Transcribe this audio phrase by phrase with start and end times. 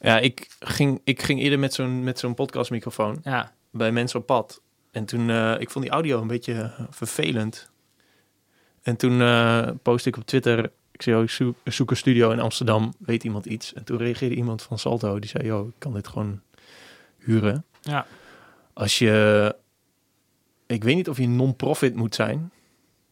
[0.00, 4.26] Ja, ik ging, ik ging eerder met zo'n met zo'n podcastmicrofoon Ja, bij mensen op
[4.26, 4.62] pad.
[4.90, 7.70] En toen, eh, ik vond die audio een beetje eh, vervelend.
[8.82, 11.96] En toen eh postte ik op Twitter, ik zei, oh, ik zoek, ik zoek een
[11.96, 13.72] studio in Amsterdam, weet iemand iets?
[13.72, 16.40] En toen reageerde iemand van Salto, die zei, joh, ik kan dit gewoon
[17.18, 17.64] huren.
[17.80, 18.06] Ja.
[18.72, 19.56] Als je,
[20.66, 22.50] ik weet niet of je non-profit moet zijn.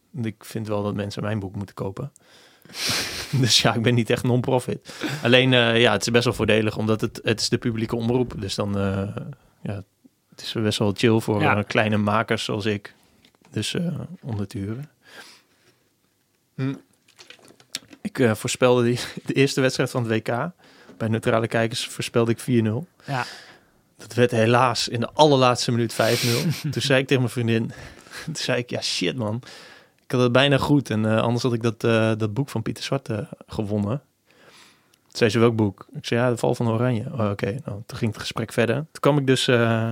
[0.09, 2.11] Want Ik vind wel dat mensen mijn boek moeten kopen.
[3.41, 4.93] dus ja, ik ben niet echt non-profit.
[5.23, 8.33] Alleen, eh, ja, het is best wel voordelig, omdat het, het is de publieke omroep.
[8.37, 9.15] Dus dan, eh,
[9.61, 9.83] ja,
[10.29, 11.57] het is best wel chill voor Ja.
[11.57, 12.93] eh, kleine makers zoals ik.
[13.51, 13.75] Dus
[14.21, 14.89] om het te huren.
[16.55, 16.73] Hm.
[18.01, 20.51] Ik voorspelde die, de eerste wedstrijd van het WK.
[20.97, 22.87] Bij neutrale kijkers voorspelde ik 4-0.
[23.05, 23.25] ja.
[23.97, 25.97] Dat werd helaas in de allerlaatste minuut 5-0.
[26.71, 27.71] Toen zei ik tegen mijn vriendin,
[28.25, 29.41] toen zei ik, ja shit man.
[30.09, 32.61] Ik had het bijna goed en eh, anders had ik dat, eh, dat boek van
[32.61, 33.17] Pieter Zwart eh,
[33.47, 34.01] gewonnen.
[35.09, 35.87] Toen zei ze welk boek?
[35.93, 37.05] Ik zei ja, de val van Oranje.
[37.11, 38.75] Oh, Oké, nou, toen ging het gesprek verder.
[38.75, 39.91] Toen kwam ik dus eh,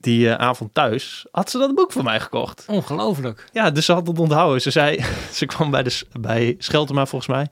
[0.00, 1.26] die avond thuis.
[1.30, 2.64] Had ze dat boek voor mij gekocht?
[2.68, 3.48] Ongelooflijk.
[3.52, 4.60] Ja, dus ze had het onthouden.
[4.62, 7.48] Ze zei, ze kwam bij, de, bij Scheltema volgens mij.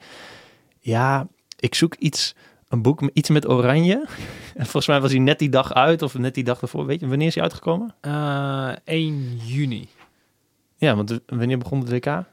[0.81, 1.27] Ja,
[1.59, 2.35] ik zoek iets,
[2.69, 4.05] een boek, iets met oranje.
[4.55, 6.87] En volgens mij was hij net die dag uit of net die dag ervoor.
[6.87, 7.95] Weet je, wanneer is hij uitgekomen?
[8.01, 9.89] Eh 1 juni.
[10.77, 12.25] Ja, want wanneer begon het WK?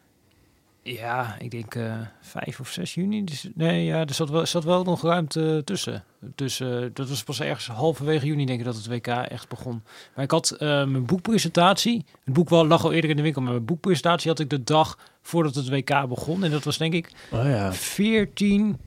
[0.84, 3.24] Ja, ik denk eh 5 of 6 juni.
[3.24, 6.04] Dus, nee, ja, er zat wel, zat wel nog ruimte tussen.
[6.36, 9.84] Dus eh, dat was pas ergens halverwege juni, denk ik, dat het WK echt begon.
[10.16, 12.06] Maar ik had eh, mijn boekpresentatie.
[12.24, 14.64] Het boek wel, lag al eerder in de winkel, maar mijn boekpresentatie had ik de
[14.64, 16.44] dag voordat het WK begon.
[16.44, 17.74] En dat was denk ik Oh ja.
[17.74, 18.78] 14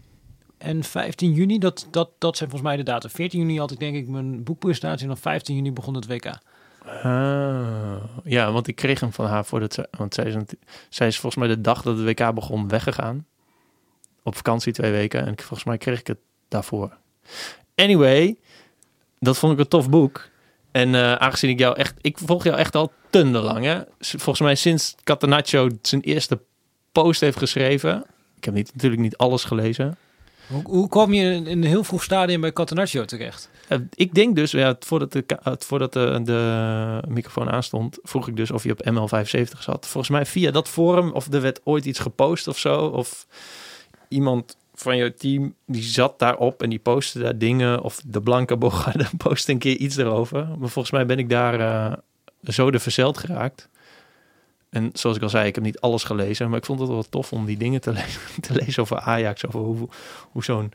[0.59, 1.59] en 15 juni.
[1.59, 3.09] Dat, dat, dat zijn volgens mij de data.
[3.09, 6.39] 14 juni had ik denk ik mijn boekpresentatie en dan 15 juni begon het WK.
[6.87, 9.89] Ah, ja, want ik kreeg hem van haar voordat ze...
[9.91, 10.35] Want zij is,
[10.89, 13.27] zij is volgens mij de dag dat het WK begon weggegaan.
[14.23, 15.27] Op vakantie twee weken.
[15.27, 16.97] En volgens mij kreeg ik het daarvoor.
[17.75, 18.37] Anyway,
[19.19, 20.29] dat vond ik een tof boek.
[20.71, 21.95] En eh, aangezien ik jou echt...
[22.01, 22.93] Ik volg jou echt al
[23.43, 23.81] lang, hè?
[24.01, 26.41] S- Volgens mij sinds Catenaccio zijn eerste
[26.93, 28.05] post heeft geschreven.
[28.37, 29.97] Ik heb niet, natuurlijk niet alles gelezen.
[30.47, 33.51] Hoe, hoe kwam je in een heel vroeg stadium bij Catenaccio terecht?
[33.69, 35.25] Eh, ik denk dus, ja, voordat, de,
[35.59, 39.87] voordat de, de microfoon aanstond, vroeg ik dus of je op ML75 zat.
[39.87, 42.87] Volgens mij via dat forum, of er werd ooit iets gepost of zo.
[42.87, 43.27] Of
[44.09, 47.83] iemand van jouw team, die zat daarop en die postte daar dingen.
[47.83, 50.47] Of de Blanke Bogarde postte een keer iets erover.
[50.59, 51.93] Maar volgens mij ben ik daar eh,
[52.43, 53.69] zo de verzeld geraakt.
[54.77, 56.49] En zoals ik al zei, ik heb niet alles gelezen.
[56.49, 59.47] Maar ik vond het wel tof om die dingen te lezen, te lezen over Ajax.
[59.47, 59.89] Over hoe,
[60.31, 60.73] hoe zo'n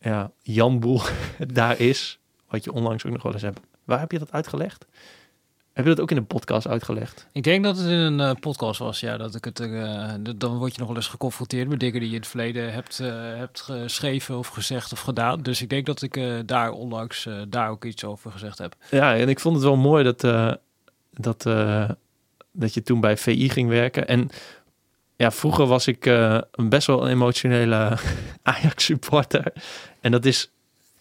[0.00, 1.00] ja, Jan Boel
[1.38, 2.18] daar is.
[2.48, 3.60] Wat je onlangs ook nog wel eens hebt.
[3.84, 4.86] Waar heb je dat uitgelegd?
[5.72, 7.26] Heb je dat ook in een podcast uitgelegd?
[7.32, 9.16] Ik denk dat het in een eh, podcast was, ja.
[9.16, 12.14] Dat ik het eh, dan word je nog wel eens geconfronteerd met dingen die je
[12.14, 15.42] in het verleden hebt, eh, hebt geschreven of gezegd of gedaan.
[15.42, 18.74] Dus ik denk dat ik daar onlangs daar ook iets over gezegd heb.
[18.90, 20.20] Ja, en ik vond het wel mooi dat,
[21.10, 21.44] dat,
[22.58, 24.08] dat je toen bij VI ging werken.
[24.08, 24.30] En
[25.16, 27.98] ja, vroeger was ik eh, een best wel een emotionele
[28.42, 29.52] Ajax-supporter.
[30.00, 30.50] En dat is,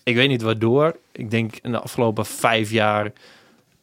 [0.03, 0.97] ik weet niet waardoor.
[1.11, 3.11] Ik denk in de afgelopen vijf jaar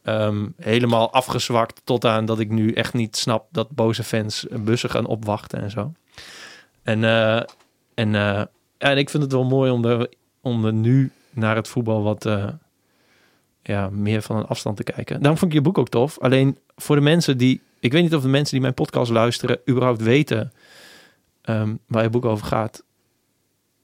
[0.02, 1.80] ehm, helemaal afgezwakt.
[1.84, 5.70] Tot aan dat ik nu echt niet snap dat boze fans bussen gaan opwachten en
[5.70, 5.92] zo.
[6.82, 7.42] En, eh,
[7.94, 8.42] en, eh,
[8.78, 10.08] en ik vind het wel mooi om er,
[10.40, 12.28] om nu naar het voetbal wat...
[13.66, 15.18] ja, meer van een afstand te kijken.
[15.18, 16.18] Daarom vond ik je boek ook tof.
[16.18, 17.60] Alleen voor de mensen die...
[17.80, 19.60] Ik weet niet of de mensen die mijn podcast luisteren...
[19.68, 20.52] überhaupt weten
[21.42, 22.84] ehm, waar je boek over gaat.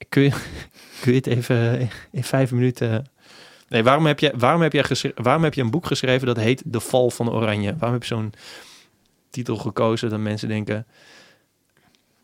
[0.09, 0.29] Kun je,
[1.01, 3.05] kun je het even in vijf minuten...
[3.67, 6.63] Nee, waarom heb je, waarom heb je, waarom heb je een boek geschreven dat heet
[6.65, 7.71] De Val van Oranje?
[7.71, 8.33] Waarom heb je zo'n
[9.29, 10.85] titel gekozen dat mensen denken...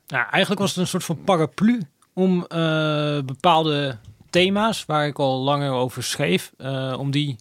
[0.08, 1.82] Nou, eigenlijk was het een soort van paraplu
[2.14, 3.98] om eh, bepaalde
[4.30, 7.38] thema's waar ik al langer over schreef, eh, om die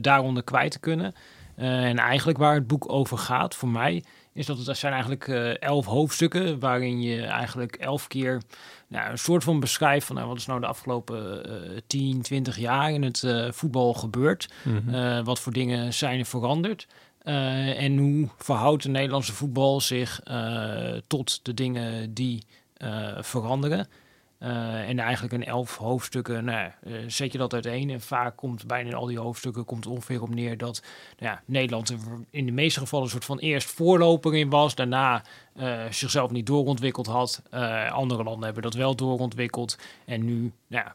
[0.00, 1.14] daaronder kwijt te kunnen.
[1.56, 4.92] Eh, en eigenlijk waar het boek over gaat, voor mij, is dat het er zijn
[4.92, 8.42] eigenlijk eh, elf hoofdstukken waarin je eigenlijk elf keer
[8.88, 12.58] nou, een soort van beschrijft van nou, wat is nou de afgelopen eh 10, 20
[12.58, 14.48] jaar in het eh, voetbal gebeurd.
[14.62, 14.94] mhm.
[14.94, 16.86] Eh, wat voor dingen zijn er veranderd?
[17.22, 22.46] Eh, en hoe verhoudt de Nederlandse voetbal zich eh, tot de dingen die
[22.76, 23.86] eh, veranderen?
[24.42, 27.90] Eh, en eigenlijk in elf hoofdstukken nou, eh, zet je dat uiteen.
[27.90, 30.82] En vaak komt bijna in al die hoofdstukken komt ongeveer op neer dat
[31.18, 31.98] nou ja, Nederland er
[32.30, 34.74] in de meeste gevallen een soort van eerst voorloper in was.
[34.74, 35.22] Daarna
[35.54, 37.42] eh, zichzelf niet doorontwikkeld had.
[37.90, 39.78] Andere landen hebben dat wel doorontwikkeld.
[40.04, 40.94] En nu nou ja,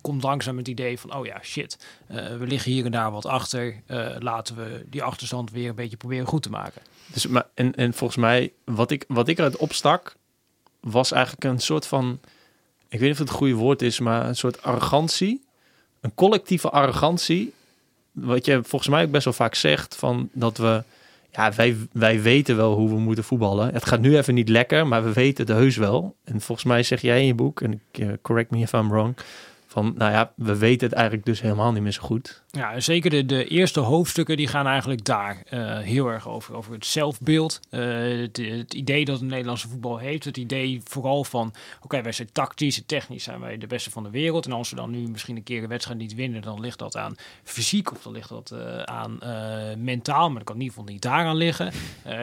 [0.00, 3.82] komt langzaam het idee van, oh ja, shit, we liggen hier en daar wat achter.
[4.18, 6.82] Laten we die achterstand weer een beetje proberen goed te maken.
[7.12, 10.16] Dus, maar, en, en volgens mij, wat ik, wat ik eruit opstak,
[10.80, 12.20] was eigenlijk een soort van
[12.94, 15.44] ik weet niet of het het goede woord is, maar een soort arrogantie.
[16.00, 17.52] Een collectieve arrogantie.
[18.12, 20.82] Wat je volgens mij ook best wel vaak zegt, van dat we,
[21.32, 23.72] ja, wij, wij weten wel hoe we moeten voetballen.
[23.72, 26.16] Het gaat nu even niet lekker, maar we weten het heus wel.
[26.24, 29.16] En volgens mij zeg jij in je boek, en uh, correct me if I'm wrong,
[29.74, 32.42] van, nou ja, we weten het eigenlijk dus helemaal niet meer zo goed.
[32.50, 36.54] Ja, zeker de, de eerste hoofdstukken die gaan eigenlijk daar uh, heel erg over.
[36.54, 37.80] Over het zelfbeeld, uh,
[38.20, 40.24] het, idee dat het Nederlandse voetbal heeft.
[40.24, 44.02] Het idee vooral van, oké, wij zijn tactisch en technisch zijn wij de beste van
[44.02, 44.46] de wereld.
[44.46, 46.96] En als we dan nu misschien een keer een wedstrijd niet winnen, dan ligt dat
[46.96, 49.18] aan fysiek of dan ligt dat uh, aan
[49.78, 50.28] mentaal.
[50.28, 51.72] Maar dat kan in ieder geval niet daaraan liggen.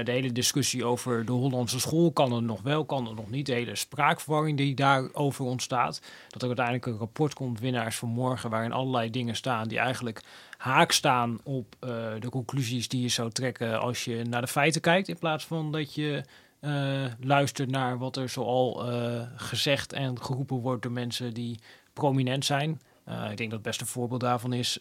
[0.03, 3.45] de hele discussie over de Hollandse school, kan er nog wel, kan er nog niet.
[3.45, 6.01] De hele spraakverwarring die daarover ontstaat.
[6.29, 10.21] Dat er uiteindelijk een rapport komt, winnaars van morgen, waarin allerlei dingen staan die eigenlijk
[10.57, 11.89] haak staan op uh,
[12.19, 15.71] de conclusies die je zou trekken als je naar de feiten kijkt, in plaats van
[15.71, 16.23] dat je
[16.61, 21.59] uh, luistert naar wat er zoal uh, gezegd en geroepen wordt door mensen die
[21.93, 22.81] prominent zijn.
[23.05, 24.79] ik denk dat het beste voorbeeld daarvan is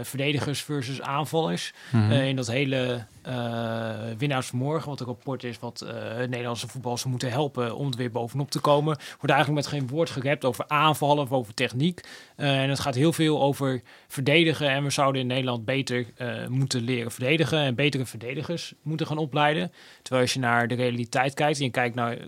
[0.00, 1.72] verdedigers versus aanvallers.
[1.90, 2.12] Mm -hmm.
[2.12, 5.84] uh, in dat hele uh, winnaars van morgen, wat een rapport is wat
[6.16, 9.72] het Nederlandse voetbal ze moeten helpen om het weer bovenop te komen, wordt eigenlijk met
[9.72, 12.00] geen woord gerept over aanvallen of over techniek.
[12.36, 16.06] en het gaat heel veel over verdedigen en we zouden in Nederland beter
[16.48, 19.72] moeten leren verdedigen en betere verdedigers moeten gaan opleiden.
[20.02, 22.18] Terwijl als je naar de realiteit kijkt en je kijkt naar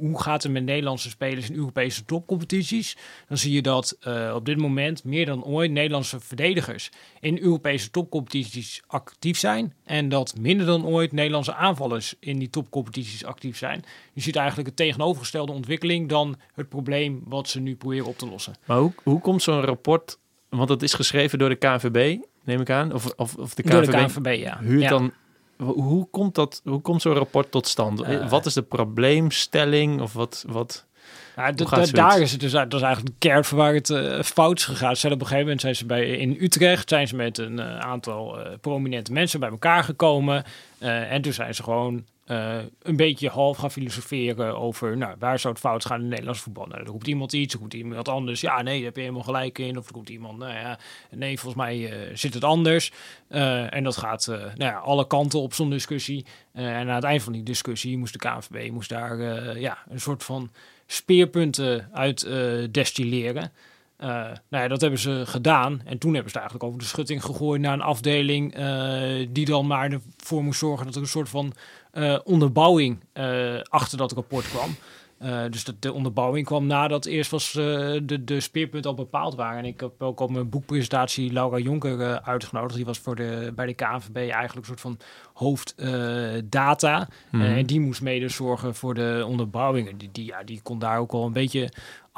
[0.00, 2.96] hoe gaat het met Nederlandse spelers in Europese topcompetities,
[3.28, 7.90] dan zie je dat uh, op dit moment meer dan ooit Nederlandse verdedigers in Europese
[7.90, 13.84] topcompetities actief zijn en dat minder dan ooit Nederlandse aanvallers in die topcompetities actief zijn.
[14.12, 18.26] Je ziet eigenlijk een tegenovergestelde ontwikkeling dan het probleem wat ze nu proberen op te
[18.26, 18.54] lossen.
[18.66, 20.18] Maar hoe, hoe komt zo'n rapport,
[20.48, 23.84] want het is geschreven door de KNVB, neem ik aan, of, of, of de KNVB,
[23.84, 24.58] de KNVB ja.
[24.60, 24.88] huurt ja.
[24.88, 25.12] dan
[25.64, 28.02] hoe komt, dat, hoe komt zo'n rapport tot stand?
[28.02, 30.00] Uh, wat is de probleemstelling?
[30.00, 30.86] Of wat, wat,
[31.36, 34.58] ja, daar is het dus dat is eigenlijk de kern van waar het uh, fout
[34.58, 34.96] is gegaan.
[34.96, 37.78] Zijn op een gegeven moment zijn ze bij, in Utrecht zijn ze met een uh,
[37.78, 40.44] aantal prominente mensen bij elkaar gekomen.
[40.78, 45.52] en toen zijn ze gewoon uh, een beetje half gaan filosoferen over nou, waar zou
[45.52, 46.66] het fout gaan in het Nederlands voetbal.
[46.66, 48.40] Nou, er roept iemand iets, er roept iemand anders.
[48.40, 49.78] Ja, nee, daar heb je helemaal gelijk in.
[49.78, 50.78] Of er roept iemand, nou ja,
[51.10, 52.92] nee, volgens mij uh, zit het anders.
[53.28, 56.24] Uh, en dat gaat nou ja, alle kanten op zo'n discussie.
[56.52, 59.18] en aan het eind van die discussie moest de KNVB moest daar
[59.58, 60.50] ja, een soort van
[60.86, 62.28] speerpunten uit
[62.70, 63.52] destilleren.
[64.00, 64.08] Uh,
[64.48, 65.80] nou ja, dat hebben ze gedaan.
[65.84, 69.66] En toen hebben ze eigenlijk over de schutting gegooid naar een afdeling uh, die dan
[69.66, 71.52] maar ervoor moest zorgen dat er een soort van
[71.92, 73.00] uh, onderbouwing
[73.62, 74.76] achter dat rapport kwam.
[75.50, 79.58] dus de, de, onderbouwing kwam nadat eerst was de, de speerpunten al bepaald waren.
[79.58, 82.76] En ik heb ook op mijn boekpresentatie Laura Jonker uitgenodigd.
[82.76, 84.98] Die was voor de, bij de KNVB eigenlijk een soort van
[85.32, 87.08] hoofddata.
[87.30, 87.56] Mm -hmm.
[87.56, 89.98] en die moest mede zorgen voor de onderbouwingen.
[89.98, 91.70] Die, die, ja, die kon daar ook al een beetje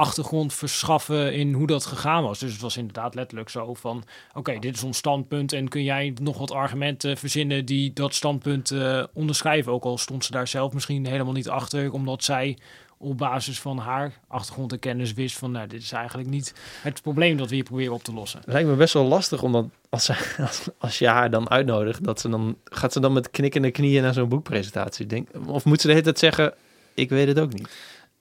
[0.03, 2.39] achtergrond verschaffen in hoe dat gegaan was.
[2.39, 4.05] Dus het was inderdaad letterlijk zo van...
[4.35, 7.65] oké, dit is ons standpunt en kun jij nog wat argumenten verzinnen...
[7.65, 9.73] die dat standpunt uh, onderschrijven.
[9.73, 11.93] Ook al stond ze daar zelf misschien helemaal niet achter...
[11.93, 12.59] omdat zij
[12.99, 15.51] op basis van haar achtergrond en kennis wist van...
[15.51, 18.39] nou, dit is eigenlijk niet het probleem dat we hier proberen op te lossen.
[18.39, 20.15] Het lijkt me best wel lastig, omdat als, ze,
[20.49, 22.05] als, als je haar dan uitnodigt...
[22.05, 25.07] Dat ze dan, gaat ze dan met knikkende knieën naar zo'n boekpresentatie?
[25.07, 26.55] Denk, of moet ze de hele tijd zeggen,
[26.95, 27.69] ik weet het ook niet?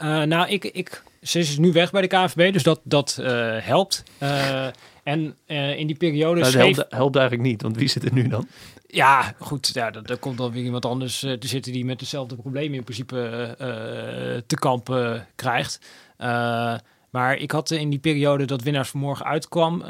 [0.04, 3.28] Uh, nou, ik, ik, ze is nu weg bij de KNVB, dus dat, dat uh,
[3.60, 4.04] helpt.
[4.20, 4.68] Uh,
[5.04, 5.38] en
[5.78, 6.76] in die periode nou, schreef...
[6.76, 8.48] helpt, helpt, eigenlijk niet, want wie zit er nu dan?
[8.88, 12.36] Ja, goed, ja, dat, dat komt dan weer iemand anders te zitten die met dezelfde
[12.36, 13.56] problemen in principe
[14.48, 15.80] te kampen krijgt.
[17.10, 19.84] maar ik had in die periode dat Winnaars vanmorgen uitkwam,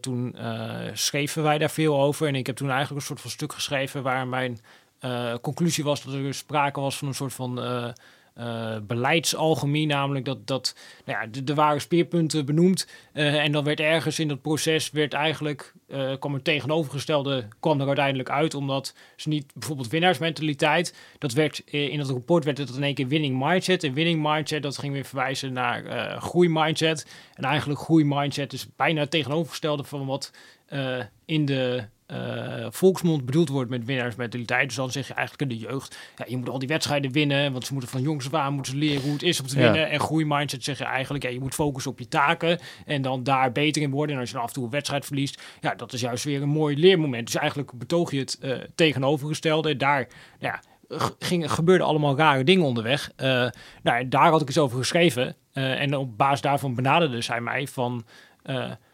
[0.00, 0.36] toen
[0.92, 2.26] schreven wij daar veel over.
[2.26, 4.58] En ik heb toen eigenlijk een soort van stuk geschreven waar mijn
[5.40, 7.60] conclusie was dat er sprake was van een soort van...
[8.38, 12.86] Uh, beleidsalgemeen, namelijk dat, dat nou ja, de, de ware speerpunten benoemd.
[13.14, 17.80] Uh, en dan werd ergens in dat proces, werd eigenlijk, uh, kwam er tegenovergestelde, kwam
[17.80, 22.76] er uiteindelijk uit, omdat ze niet bijvoorbeeld winnaarsmentaliteit, dat werd in dat rapport werd het
[22.76, 23.84] in één keer winning mindset.
[23.84, 25.84] En winning mindset, dat ging weer verwijzen naar
[26.20, 27.06] groeimindset.
[27.34, 30.32] En eigenlijk groeimindset is bijna het tegenovergestelde van wat
[31.24, 34.66] in de uh, volksmond bedoeld wordt met winnaarsmentaliteit.
[34.66, 37.52] Dus dan zeg je eigenlijk in de jeugd, ja, je moet al die wedstrijden winnen,
[37.52, 39.80] want ze moeten van jongs af aan moeten leren hoe het is om te winnen.
[39.80, 39.86] Ja.
[39.86, 43.52] En groeimindset zeg je eigenlijk, ja, je moet focussen op je taken en dan daar
[43.52, 44.14] beter in worden.
[44.14, 46.42] En als je dan af en toe een wedstrijd verliest, ja, dat is juist weer
[46.42, 47.26] een mooi leermoment.
[47.26, 49.70] Dus eigenlijk betoog je het uh, tegenovergestelde.
[49.70, 50.60] En daar, ja,
[51.18, 53.10] ging, gebeurden allemaal rare dingen onderweg.
[53.16, 53.46] Uh,
[53.82, 55.36] nou, daar had ik eens over geschreven.
[55.52, 58.04] en op basis daarvan benaderde zij mij van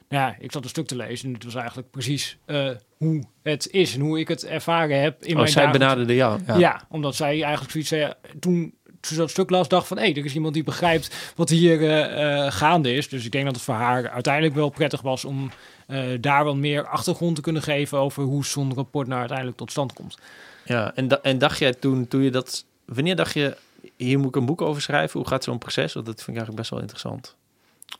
[0.08, 3.70] ja, ik zat een stuk te lezen en het was eigenlijk precies uh, hoe het
[3.70, 6.40] is en hoe ik het ervaren heb in oh, mijn zij benaderde jou?
[6.46, 6.56] Ja.
[6.56, 6.86] ja.
[6.88, 9.96] omdat zij eigenlijk zoiets zei, toen, toen dat stuk las, dacht van...
[9.96, 13.08] hé, hey, er is iemand die begrijpt wat hier uh, gaande is.
[13.08, 15.24] Dus ik denk dat het voor haar uiteindelijk wel prettig was...
[15.24, 15.50] om
[15.88, 17.98] uh, daar wat meer achtergrond te kunnen geven...
[17.98, 20.18] over hoe zo'n rapport nou uiteindelijk tot stand komt.
[20.64, 22.64] Ja, en, en dacht jij toen, toen je dat...
[22.84, 23.56] Wanneer dacht je,
[23.96, 25.18] hier moet ik een boek over schrijven?
[25.20, 25.92] Hoe gaat zo'n proces?
[25.92, 27.36] Want dat vind ik eigenlijk best wel interessant.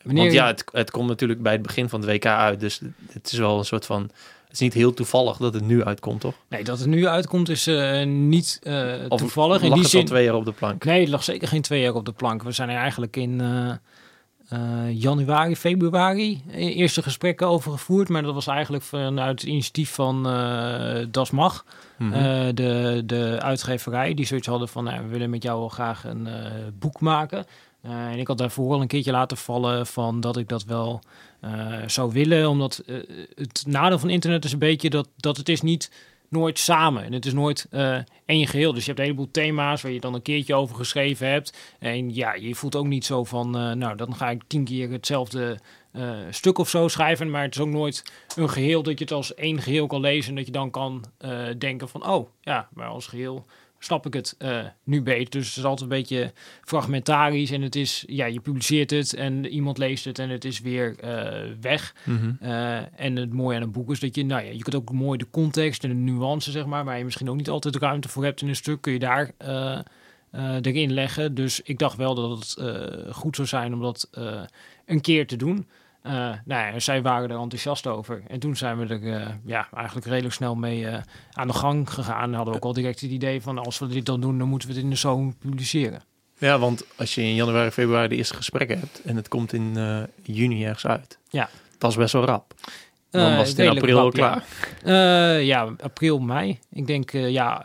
[0.02, 2.60] Wanneer Want ja, het, het komt natuurlijk bij het begin van het WK uit.
[2.60, 2.80] Dus
[3.12, 4.10] het is wel een soort van
[4.48, 6.34] het is niet heel toevallig dat het nu uitkomt, toch?
[6.48, 9.62] Nee, dat het nu uitkomt is uh, niet uh, of toevallig.
[9.62, 10.04] In die zin...
[10.04, 10.84] twee jaar op de plank?
[10.84, 12.42] Nee, het lag zeker geen twee jaar op de plank.
[12.42, 13.40] We zijn er eigenlijk in
[14.52, 18.08] uh, januari, februari eerste gesprekken over gevoerd.
[18.08, 20.22] Maar dat was eigenlijk vanuit het initiatief van
[21.10, 21.64] Das Mag.
[21.96, 22.54] Mm -hmm.
[22.54, 24.84] de, de uitgeverij, die zoiets hadden van...
[24.84, 26.28] Nou, we willen met jou wel graag een
[26.78, 27.46] boek maken...
[27.82, 31.00] en ik had daarvoor al een keertje laten vallen van dat ik dat wel
[31.44, 32.48] uh, zou willen.
[32.48, 32.96] Omdat uh,
[33.34, 35.90] het nadeel van internet is een beetje dat, dat het is niet
[36.28, 37.04] nooit samen.
[37.04, 37.68] En het is nooit
[38.26, 38.72] één geheel.
[38.72, 41.76] Dus je hebt een heleboel thema's waar je dan een keertje over geschreven hebt.
[41.78, 45.58] En ja, je voelt ook niet zo van, nou, dan ga ik tien keer hetzelfde
[46.30, 47.30] stuk of zo schrijven.
[47.30, 50.30] Maar het is ook nooit een geheel dat je het als één geheel kan lezen.
[50.30, 51.04] En dat je dan kan
[51.58, 53.46] denken van, oh ja, maar als geheel
[53.78, 55.30] snap ik het uh, nu beter.
[55.30, 56.32] Dus het is altijd een beetje
[56.64, 60.60] fragmentarisch en het is, ja, je publiceert het en iemand leest het en het is
[60.60, 61.94] weer uh, weg.
[62.04, 64.74] Mm uh, en het mooie aan een boek is dat je, nou ja, je kunt
[64.74, 67.76] ook mooi de context en de nuance, zeg maar, waar je misschien ook niet altijd
[67.76, 69.30] ruimte voor hebt in een stuk, kun je daar
[70.62, 71.34] erin leggen.
[71.34, 72.56] Dus ik dacht wel dat het
[73.16, 74.10] goed zou zijn om dat
[74.86, 75.66] een keer te doen.
[76.08, 78.22] Uh, nou ja, zij waren er enthousiast over.
[78.28, 80.96] En toen zijn we er uh, ja, eigenlijk redelijk snel mee uh,
[81.32, 82.32] aan de gang gegaan.
[82.32, 84.68] Hadden we ook al direct het idee van als we dit dan doen, dan moeten
[84.68, 86.02] we het in de zomer publiceren.
[86.38, 89.76] Ja, want als je in januari, februari de eerste gesprekken hebt en het komt in
[90.22, 91.18] juni ergens uit.
[91.28, 91.48] Ja.
[91.78, 92.54] Dat is best wel rap.
[93.10, 94.44] Dan was het in april al klaar.
[94.84, 95.30] Ja.
[95.36, 96.58] ja, april, mei.
[96.70, 97.62] Ik denk, ja,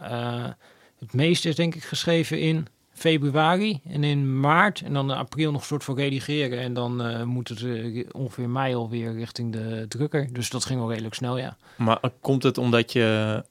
[0.99, 5.51] het meeste is denk ik geschreven in februari en in maart en dan in april
[5.51, 6.59] nog een soort van redigeren.
[6.59, 10.33] En dan uh, moet het uh, ongeveer mei alweer richting de drukker.
[10.33, 11.57] Dus dat ging wel redelijk snel, ja.
[11.77, 13.43] Maar komt het omdat je,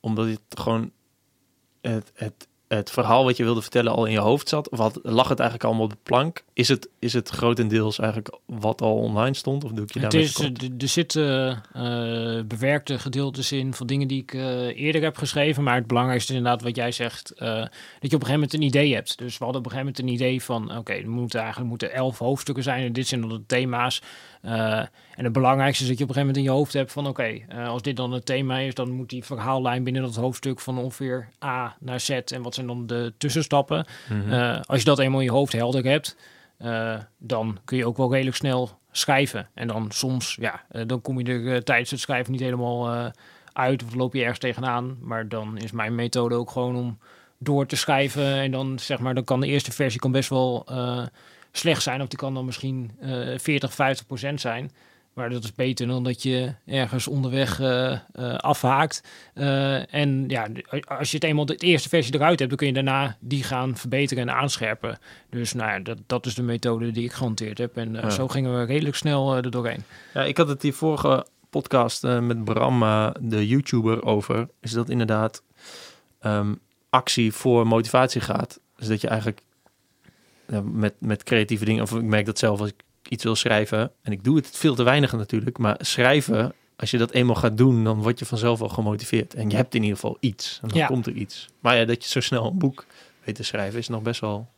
[0.00, 0.90] omdat het gewoon
[1.80, 4.68] het, het het verhaal wat je wilde vertellen al in je hoofd zat?
[4.68, 6.44] Of had, lag het eigenlijk allemaal op de plank?
[6.52, 9.64] Is het, is het grotendeels eigenlijk wat al online stond?
[9.64, 14.22] Of doe ik je het is, Er zitten uh, bewerkte gedeeltes in van dingen die
[14.22, 15.62] ik uh, eerder heb geschreven.
[15.62, 17.32] Maar het belangrijkste is inderdaad wat jij zegt.
[17.34, 19.18] Uh, dat je op een gegeven moment een idee hebt.
[19.18, 20.76] Dus we hadden op een gegeven moment een idee van...
[20.76, 22.84] Oké, er moeten eigenlijk moeten elf hoofdstukken zijn.
[22.84, 24.02] En dit zijn dan de thema's.
[24.44, 24.78] Uh,
[25.14, 27.06] en het belangrijkste is dat je op een gegeven moment in je hoofd hebt van
[27.06, 30.16] oké, okay, uh, als dit dan het thema is, dan moet die verhaallijn binnen dat
[30.16, 33.86] hoofdstuk van ongeveer A naar Z en wat zijn dan de tussenstappen.
[34.08, 34.32] Mm -hmm.
[34.32, 36.16] uh, als je dat eenmaal in je hoofd helder hebt,
[37.18, 39.48] dan kun je ook wel redelijk snel schrijven.
[39.54, 43.12] En dan soms, ja, dan kom je er tijdens het schrijven niet helemaal
[43.52, 44.96] uit of loop je ergens tegenaan.
[45.00, 46.98] Maar dan is mijn methode ook gewoon om
[47.38, 50.66] door te schrijven en dan zeg maar, dan kan de eerste versie kan best wel
[51.52, 52.02] slecht zijn.
[52.02, 54.70] Of die kan dan misschien uh, 40, 50 procent zijn.
[55.14, 59.02] Maar dat is beter dan dat je ergens onderweg uh, uh, afhaakt.
[59.34, 60.46] Uh, en ja,
[60.86, 63.76] als je het eenmaal de eerste versie eruit hebt, dan kun je daarna die gaan
[63.76, 64.98] verbeteren en aanscherpen.
[65.30, 67.76] Dus nou ja, dat, dat is de methode die ik gehanteerd heb.
[67.76, 68.10] En ja.
[68.10, 69.82] zo gingen we redelijk snel er doorheen.
[70.14, 72.80] Ja, ik had het die vorige podcast met Bram,
[73.20, 74.48] de YouTuber, over.
[74.60, 75.42] Is dat inderdaad
[76.22, 78.60] um, actie voor motivatie gaat.
[78.76, 79.42] Dus dat je eigenlijk
[80.64, 81.82] met, met creatieve dingen.
[81.82, 83.90] Of ik merk dat zelf als ik iets wil schrijven.
[84.02, 85.58] En ik doe het veel te weinig natuurlijk.
[85.58, 89.34] Maar schrijven, als je dat eenmaal gaat doen, dan word je vanzelf wel gemotiveerd.
[89.34, 90.58] En je hebt in ieder geval iets.
[90.62, 90.86] En dan ja.
[90.86, 91.48] komt er iets.
[91.60, 92.86] Maar ja, dat je zo snel een boek
[93.24, 94.48] weet te schrijven, is nog best wel.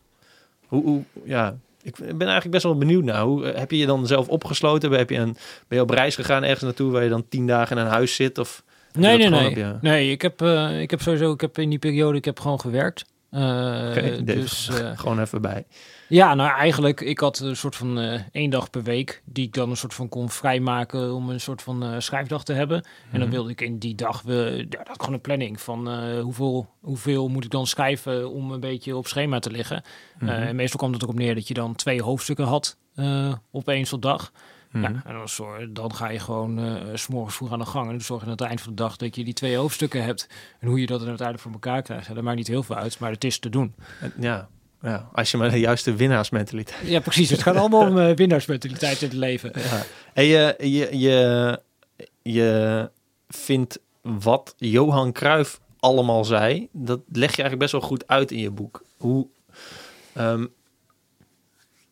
[0.67, 3.23] Hoe, hoe ja, ik ben eigenlijk best wel benieuwd naar.
[3.23, 4.93] Hoe heb je je dan zelf opgesloten?
[4.93, 5.37] Heb je een,
[5.69, 8.15] ben je op reis gegaan ergens naartoe waar je dan tien dagen in een huis
[8.15, 8.39] zit?
[8.39, 9.75] Of nee, nee, nee.
[9.81, 12.61] Nee, ik heb, uh, ik heb sowieso, ik heb in die periode, ik heb gewoon
[12.61, 13.05] gewerkt.
[13.35, 15.65] Okay, dus uh, gewoon even bij.
[16.09, 19.55] Ja, nou eigenlijk, ik had een soort van uh, één dag per week die ik
[19.55, 22.77] dan een soort van kon vrijmaken om een soort van schrijfdag te hebben.
[22.77, 23.13] Mm -hmm.
[23.13, 23.37] En dan mhm.
[23.37, 27.45] wilde ik in die dag, we, ja, dat gewoon een planning van hoeveel, hoeveel moet
[27.45, 29.83] ik dan schrijven om een beetje op schema te liggen.
[30.19, 30.37] Mm -hmm.
[30.37, 32.77] en meestal kwam het erop neer dat je dan twee hoofdstukken had
[33.51, 34.33] op één dag.
[34.73, 34.95] Mm -hmm.
[34.95, 37.85] ja, en dan, zorg, dan ga je gewoon uh, s'morgens vroeg aan de gang.
[37.85, 40.05] En dan zorg je aan het eind van de dag dat je die twee hoofdstukken
[40.05, 40.29] hebt.
[40.59, 42.99] En hoe je dat uiteindelijk voor elkaar krijgt, ja, dat maakt niet heel veel uit.
[42.99, 43.75] Maar het is te doen.
[44.19, 44.49] Ja,
[44.83, 46.89] ja, als je maar de juiste winnaarsmentaliteit.
[46.89, 47.31] Ja, precies.
[47.31, 49.53] Het gaat allemaal om uh, winnaarsmentaliteit in het leven.
[49.55, 49.83] Ja.
[50.13, 51.61] En je, je, je,
[52.23, 52.91] je
[53.29, 58.39] vindt wat Johan Cruijff allemaal zei, dat leg je eigenlijk best wel goed uit in
[58.39, 58.85] je boek.
[58.97, 59.27] Hoe,
[60.19, 60.53] um,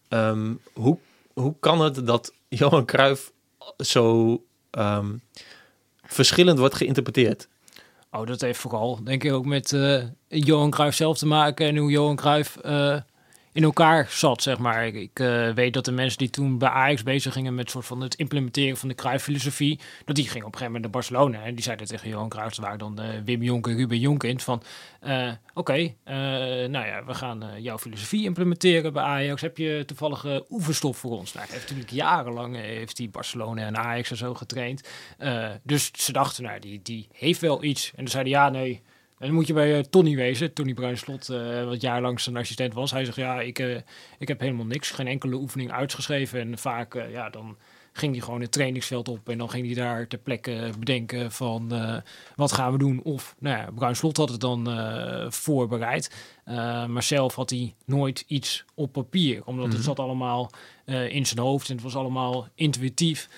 [0.08, 0.98] um, hoe,
[1.32, 3.32] hoe kan het dat Johan Cruijff
[3.76, 5.22] zo um,
[6.02, 7.48] verschillend wordt geïnterpreteerd?
[8.10, 11.76] Oh, dat heeft vooral, denk ik, ook met uh, Johan Cruijff zelf te maken en
[11.76, 12.96] hoe Johan Cruijff uh,
[13.60, 14.86] in elkaar zat, zeg maar.
[14.86, 18.00] Ik, uh, weet dat de mensen die toen bij Ajax bezig gingen met soort van
[18.00, 21.54] het implementeren van de Cruijff-filosofie, dat die gingen op een gegeven moment naar Barcelona en
[21.54, 24.62] die zeiden tegen Johan Cruijff, waar dan Wim Jonk en Ruben Jonkind, van
[25.00, 25.96] oké, okay,
[26.68, 29.42] nou ja, we gaan jouw filosofie implementeren bij Ajax.
[29.42, 31.32] Heb je toevallig oefenstof voor ons?
[31.32, 34.88] Nou, heeft natuurlijk jarenlang heeft hij Barcelona en Ajax en zo getraind.
[35.62, 37.90] dus ze dachten, nou, die, die heeft wel iets.
[37.90, 38.82] En dan zeiden ja, nee,
[39.20, 42.74] en dan moet je bij uh, Tony wezen, Tony Bruinslot, uh, wat jaarlang zijn assistent
[42.74, 42.90] was.
[42.90, 43.76] Hij zegt, ja, ik, uh,
[44.18, 46.40] ik heb helemaal niks, geen enkele oefening uitgeschreven.
[46.40, 47.56] En vaak, ja, dan
[48.00, 51.72] ging hij gewoon het trainingsveld op en dan ging hij daar ter plekke bedenken van
[52.36, 53.02] wat gaan we doen.
[53.02, 54.68] Of, nou ja, Bruinslot had het dan
[55.32, 56.14] voorbereid.
[56.88, 59.82] maar zelf had hij nooit iets op papier, omdat het mhm.
[59.82, 60.50] zat allemaal
[61.08, 63.28] in zijn hoofd en het was allemaal intuïtief.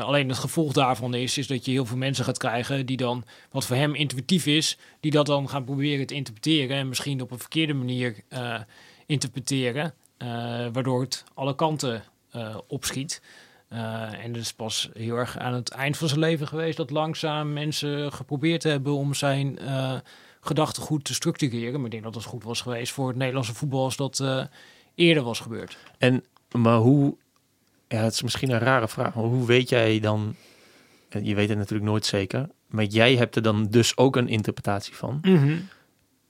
[0.00, 3.24] Alleen het gevolg daarvan is, is dat je heel veel mensen gaat krijgen die dan,
[3.50, 7.30] wat voor hem intuïtief is, die dat dan gaan proberen te interpreteren en misschien op
[7.30, 8.14] een verkeerde manier
[9.06, 9.94] interpreteren,
[10.72, 12.02] waardoor het alle kanten
[12.66, 13.22] opschiet.
[13.70, 17.52] En het is pas heel erg aan het eind van zijn leven geweest dat langzaam
[17.52, 19.58] mensen geprobeerd hebben om zijn
[20.40, 21.74] gedachten goed te structureren.
[21.74, 24.24] Maar ik denk dat het goed was geweest voor het Nederlandse voetbal als dat
[24.94, 25.76] eerder was gebeurd.
[25.98, 27.16] En maar hoe,
[27.88, 30.34] ja, het is misschien een rare vraag, maar hoe weet jij dan,
[31.22, 34.94] je weet het natuurlijk nooit zeker, maar jij hebt er dan dus ook een interpretatie
[34.94, 35.18] van.
[35.22, 35.58] Mhm.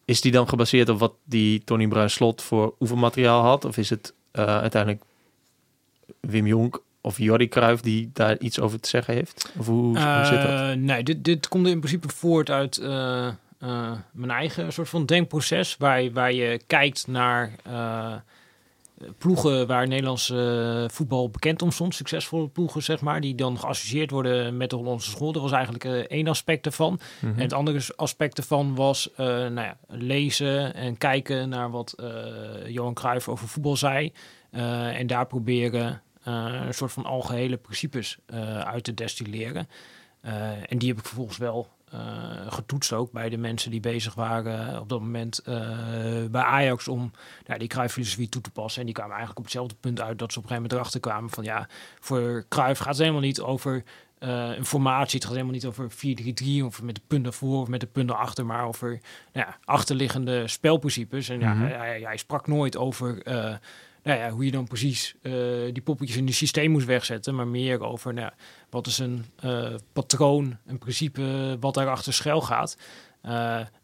[0.05, 3.65] Is die dan gebaseerd op wat die Tony Bruin Slot voor oefenmateriaal had?
[3.65, 5.03] Of is het uh, uiteindelijk
[6.21, 9.53] Wim Jonk of Jordi Cruijff die daar iets over te zeggen heeft?
[9.59, 10.77] Of hoe, hoe zit dat?
[10.77, 13.29] Nee, dit, dit komt in principe voort uit uh,
[14.13, 17.53] mijn eigen soort van denkproces, waar, waar je kijkt naar
[19.19, 24.11] ploegen waar Nederlands uh, voetbal bekend om stond, succesvolle ploegen zeg maar, die dan geassocieerd
[24.11, 25.33] worden met de Hollandse school.
[25.33, 27.01] Dat was eigenlijk één aspect ervan.
[27.21, 27.33] Mhm.
[27.35, 31.95] En het andere aspect ervan was nou ja, lezen en kijken naar wat
[32.67, 34.13] Johan Cruijff over voetbal zei.
[34.51, 38.19] en daar proberen een soort van algehele principes
[38.65, 39.69] uit te destilleren.
[40.69, 44.81] en die heb ik vervolgens wel uh, getoetst ook bij de mensen die bezig waren
[44.81, 45.57] op dat moment uh,
[46.31, 47.13] bij Ajax om
[47.47, 48.81] nou, die Cruijff-filosofie toe te passen.
[48.81, 51.01] En die kwamen eigenlijk op hetzelfde punt uit dat ze op een gegeven moment erachter
[51.01, 51.69] kwamen van ja,
[52.01, 53.85] voor Cruijff gaat het helemaal niet over
[54.19, 55.15] uh, een formatie.
[55.15, 55.91] Het gaat helemaal niet over
[56.63, 58.89] 4-3-3 of met de punten voor of met de punten achter, maar over
[59.33, 61.29] nou ja, achterliggende spelprincipes.
[61.29, 61.65] En ja, mhm.
[61.65, 63.23] hij, hij, sprak nooit over
[64.03, 65.33] nou ja, hoe je dan precies uh,
[65.73, 68.33] die poppetjes in het systeem moest wegzetten, maar meer over nou,
[68.71, 72.77] wat is een uh, patroon, een principe wat daarachter schuil gaat.
[73.25, 73.31] Uh,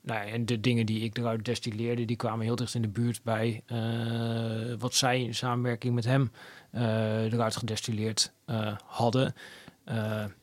[0.00, 3.22] nou en de dingen die ik eruit destilleerde, die kwamen heel dicht in de buurt
[3.22, 3.62] bij
[4.78, 6.30] wat zij in samenwerking met hem
[7.32, 8.32] eruit gedestilleerd
[8.84, 9.34] hadden.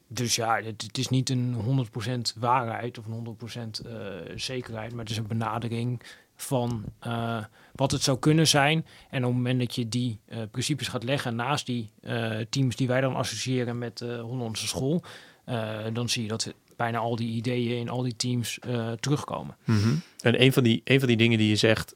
[0.07, 1.55] dus ja, het, het, is niet een
[2.35, 3.37] 100% waarheid of een
[3.85, 3.87] 100%
[4.35, 6.01] zekerheid, maar het is een benadering
[6.43, 7.43] van uh,
[7.75, 8.85] wat het zou kunnen zijn.
[9.09, 12.75] En op het moment dat je die uh, principes gaat leggen naast die uh, teams
[12.75, 15.03] die wij dan associëren met de Hollandse school,
[15.93, 18.59] dan zie je dat bijna al die ideeën in al die teams
[18.99, 19.55] terugkomen.
[19.63, 20.01] Mm -hmm.
[20.21, 21.95] En een van, die, een van die dingen die je zegt,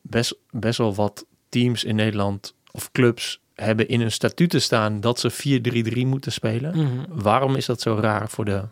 [0.00, 5.20] best, best wel wat teams in Nederland of clubs hebben in hun statuten staan dat
[5.20, 5.60] ze
[5.94, 6.76] 4-3-3 moeten spelen.
[6.76, 7.06] Mm -hmm.
[7.08, 8.64] Waarom is dat zo raar voor de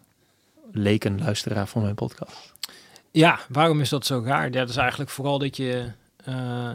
[0.73, 2.55] leken luisteraar van mijn podcast?
[3.11, 4.51] Ja, waarom is dat zo raar?
[4.51, 5.93] Dat is eigenlijk vooral dat je
[6.29, 6.71] uh,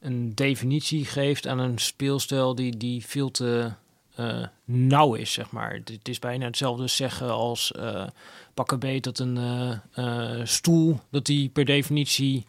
[0.00, 3.72] een definitie geeft aan een speelstijl die, die veel te
[4.18, 5.80] uh, nauw is, zeg maar.
[5.84, 8.06] Het is bijna hetzelfde zeggen als uh,
[8.54, 9.78] pakken beet dat een
[10.48, 12.46] stoel, dat die per definitie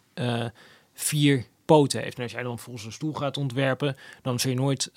[0.94, 2.16] vier poten heeft.
[2.16, 4.90] En als jij dan volgens een stoel gaat ontwerpen, dan zul je nooit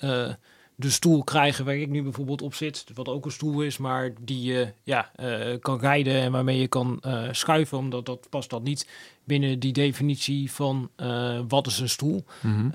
[0.76, 2.84] de stoel krijgen waar ik nu bijvoorbeeld op zit.
[2.94, 6.68] Wat ook een stoel is, maar die je ja, uh, kan rijden en waarmee je
[6.68, 7.78] kan uh, schuiven.
[7.78, 8.88] Omdat dat past dan niet
[9.24, 12.24] binnen die definitie van uh, wat is een stoel.
[12.40, 12.72] Mm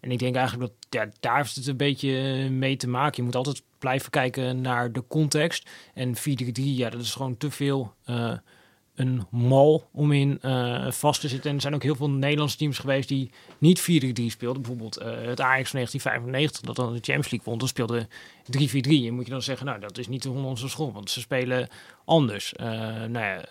[0.00, 2.10] en ik denk eigenlijk dat ja, daar heeft het een beetje
[2.50, 3.16] mee te maken.
[3.16, 5.70] Je moet altijd blijven kijken naar de context.
[5.94, 6.20] En 4-3,
[6.52, 7.94] ja, dat is gewoon te veel
[9.00, 11.50] een mal om in uh, vast te zitten.
[11.50, 13.84] En er zijn ook heel veel Nederlandse teams geweest die niet 4-3
[14.26, 14.62] speelden.
[14.62, 17.58] Bijvoorbeeld uh, het Ajax van 1995, dat dan de Champions League won.
[17.58, 19.06] Dat speelde 3-4-3.
[19.06, 21.68] En moet je dan zeggen, nou, dat is niet de Hollandse school, want ze spelen
[22.04, 22.54] anders.
[22.60, 22.66] Uh,
[23.04, 23.44] nou ja,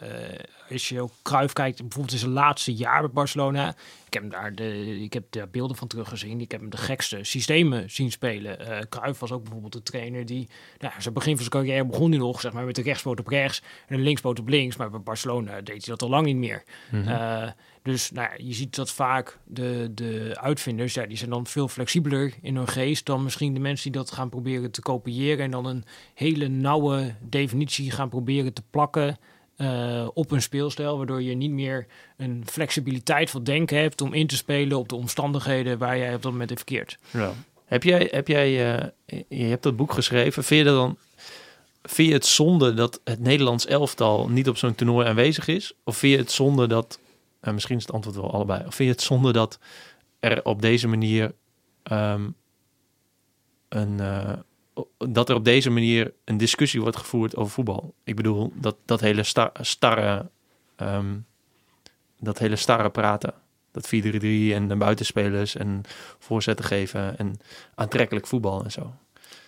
[0.70, 3.76] als je ook Cruijff kijkt, bijvoorbeeld in zijn laatste jaar bij Barcelona.
[4.10, 6.42] Ik heb, daar de, ik heb daar beelden van teruggezien.
[6.42, 8.62] Ik heb hem de gekste systemen zien spelen.
[8.62, 10.48] Uh, Cruijff was ook bijvoorbeeld de trainer die...
[10.78, 13.28] Nou, zijn begin van zijn carrière begon hij nog zeg maar, met de rechtspoot op
[13.28, 14.76] rechts en een linkspoot op links.
[14.76, 16.64] Maar bij Barcelona deed hij dat al lang niet meer.
[16.92, 21.48] Mm dus nou ja, je ziet dat vaak de, de uitvinders, ja, die zijn dan
[21.48, 25.46] veel flexibeler in hun geest dan misschien de mensen die dat gaan proberen te kopiëren
[25.46, 29.18] en dan een hele nauwe definitie gaan proberen te plakken
[29.60, 34.28] eh, op een speelstijl, waardoor je niet meer een flexibiliteit van denken hebt om in
[34.28, 36.98] te spelen op de omstandigheden waar jij op dat moment in verkeert.
[37.12, 37.34] Ja.
[37.66, 40.98] Heb jij, heb jij eh, je hebt dat boek geschreven, vind je dan,
[41.84, 45.74] vind je het zonde dat het Nederlands elftal niet op zo'n toernooi aanwezig is?
[45.84, 47.00] Of vind je het zonde dat,
[47.40, 49.60] en misschien is het antwoord wel allebei, of vind je het zonde dat
[50.20, 51.34] er op deze manier
[51.84, 52.30] ehm,
[53.70, 54.34] een, eh,
[54.98, 57.94] dat er op deze manier een discussie wordt gevoerd over voetbal.
[58.04, 60.30] Ik bedoel, dat, dat hele star, starre,
[60.76, 61.18] ehm,
[62.20, 63.34] dat hele starre praten.
[63.72, 65.84] Dat 4-3-3 en de buitenspelers en
[66.20, 67.40] voorzetten geven en
[67.76, 68.94] aantrekkelijk voetbal en zo.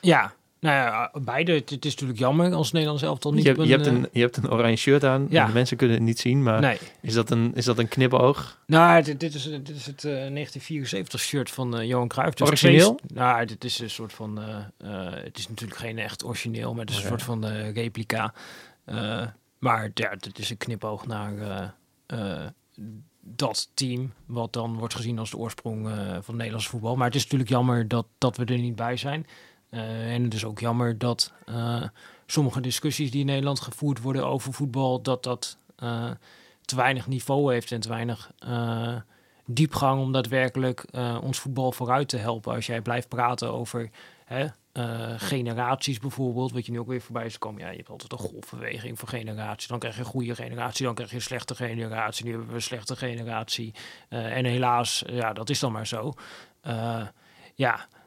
[0.02, 1.54] Ja, nou ja, beide.
[1.54, 3.44] Het, is natuurlijk jammer als Nederlands elftal niet...
[3.46, 5.28] Je, je, hebt een, je hebt een oranje shirt aan.
[5.30, 5.46] Ja.
[5.46, 6.78] De mensen kunnen het niet zien, maar nee.
[7.02, 8.60] is, dat een, is dat een knipoog?
[8.66, 12.36] Nou, dit, dit is, dit is het uh, 1974 shirt van uh, Johan Cruijff.
[12.36, 13.00] Dus origineel?
[13.14, 14.40] nou, dit is een soort van...
[14.40, 18.34] Uh, het is natuurlijk geen echt origineel, maar het is een soort van replica.
[19.60, 21.34] maar ja, dit is een knipoog naar
[23.24, 25.90] dat team, wat dan wordt gezien als de oorsprong
[26.22, 26.96] van Nederlands voetbal.
[26.96, 29.26] Maar het is natuurlijk jammer dat, dat we er niet bij zijn.
[29.72, 31.84] Uh, en het is ook jammer dat uh,
[32.26, 36.12] sommige discussies die in Nederland gevoerd worden over voetbal, dat dat uh,
[36.62, 38.32] te weinig niveau heeft en te weinig
[39.46, 40.86] diepgang om daadwerkelijk
[41.22, 42.54] ons voetbal vooruit te helpen.
[42.54, 43.90] Als jij blijft praten over
[44.26, 44.48] hè,
[45.18, 47.62] generaties bijvoorbeeld, wat je nu ook weer voorbij is komen.
[47.62, 49.68] Ja, je hebt altijd een golfbeweging voor generaties.
[49.68, 52.26] Dan krijg je een goede generatie, dan krijg je een slechte generatie.
[52.26, 53.74] Nu hebben we een slechte generatie.
[54.10, 56.14] en helaas, ja, dat is dan maar zo.
[57.56, 58.01] ja, eh,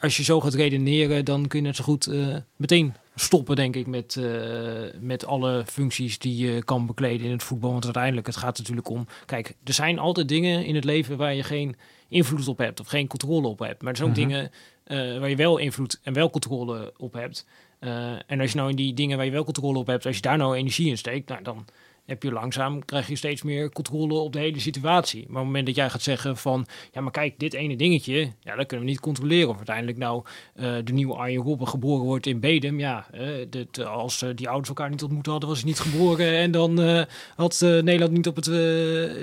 [0.00, 3.76] als je zo gaat redeneren, dan kun je het zo goed uh, meteen stoppen, denk
[3.76, 7.72] ik, met, uh, met alle functies die je kan bekleden in het voetbal.
[7.72, 9.06] Want uiteindelijk, het gaat natuurlijk om...
[9.26, 11.76] Kijk, er zijn altijd dingen in het leven waar je geen
[12.08, 13.82] invloed op hebt of geen controle op hebt.
[13.82, 14.26] Maar er zijn ook mhm.
[14.28, 14.50] dingen
[14.86, 17.46] uh, waar je wel invloed en wel controle op hebt.
[18.26, 20.22] en als je nou in die dingen waar je wel controle op hebt, als je
[20.22, 21.64] daar nou energie in steekt, nou, dan
[22.06, 25.20] heb je langzaam, krijg je steeds meer controle op de hele situatie.
[25.20, 28.32] Maar op het moment dat jij gaat zeggen van, ja maar kijk, dit ene dingetje,
[28.40, 29.48] ja, dat kunnen we niet controleren.
[29.48, 30.24] Of uiteindelijk nou
[30.56, 34.48] uh, de nieuwe Arjen Robben geboren wordt in Bedem, ja, uh, dit, als uh, die
[34.48, 36.36] ouders elkaar niet ontmoet hadden, was hij niet geboren.
[36.36, 38.50] En dan had Nederland niet, op het,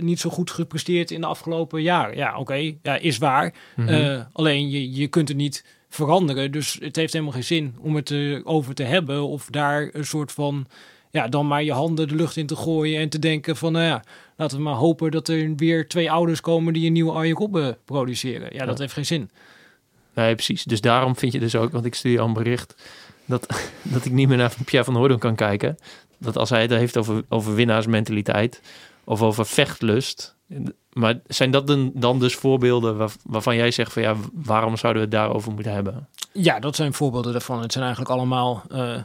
[0.02, 2.18] niet zo goed gepresteerd in de afgelopen jaren.
[2.18, 3.54] Ja, oké, ja, is waar.
[3.76, 4.24] Mhm.
[4.32, 6.52] alleen je, je kunt het niet veranderen.
[6.52, 10.32] Dus het heeft helemaal geen zin om het over te hebben of daar een soort
[10.32, 10.68] van
[11.14, 13.86] ja, dan maar je handen de lucht in te gooien en te denken van, nou
[13.86, 14.04] ja,
[14.36, 17.78] laten we maar hopen dat er weer twee ouders komen die een nieuwe Arjen Robben
[17.86, 18.54] produceren.
[18.54, 19.30] Ja, dat heeft geen zin.
[20.14, 20.64] Nee, precies.
[20.64, 22.76] Dus daarom vind je dus ook, want ik stuur je al een bericht,
[23.26, 23.48] dat,
[23.94, 25.78] dat ik niet meer naar Pierre van Hooydonk kan kijken.
[26.18, 28.62] Dat als hij het heeft over, over winnaarsmentaliteit
[29.04, 30.36] of over vechtlust.
[30.94, 35.08] Maar zijn dat dan, dan dus voorbeelden waarvan jij zegt van ja, waarom zouden we
[35.08, 36.08] het daarover moeten hebben?
[36.32, 37.62] Ja, dat zijn voorbeelden daarvan.
[37.62, 39.02] Het zijn eigenlijk allemaal uh,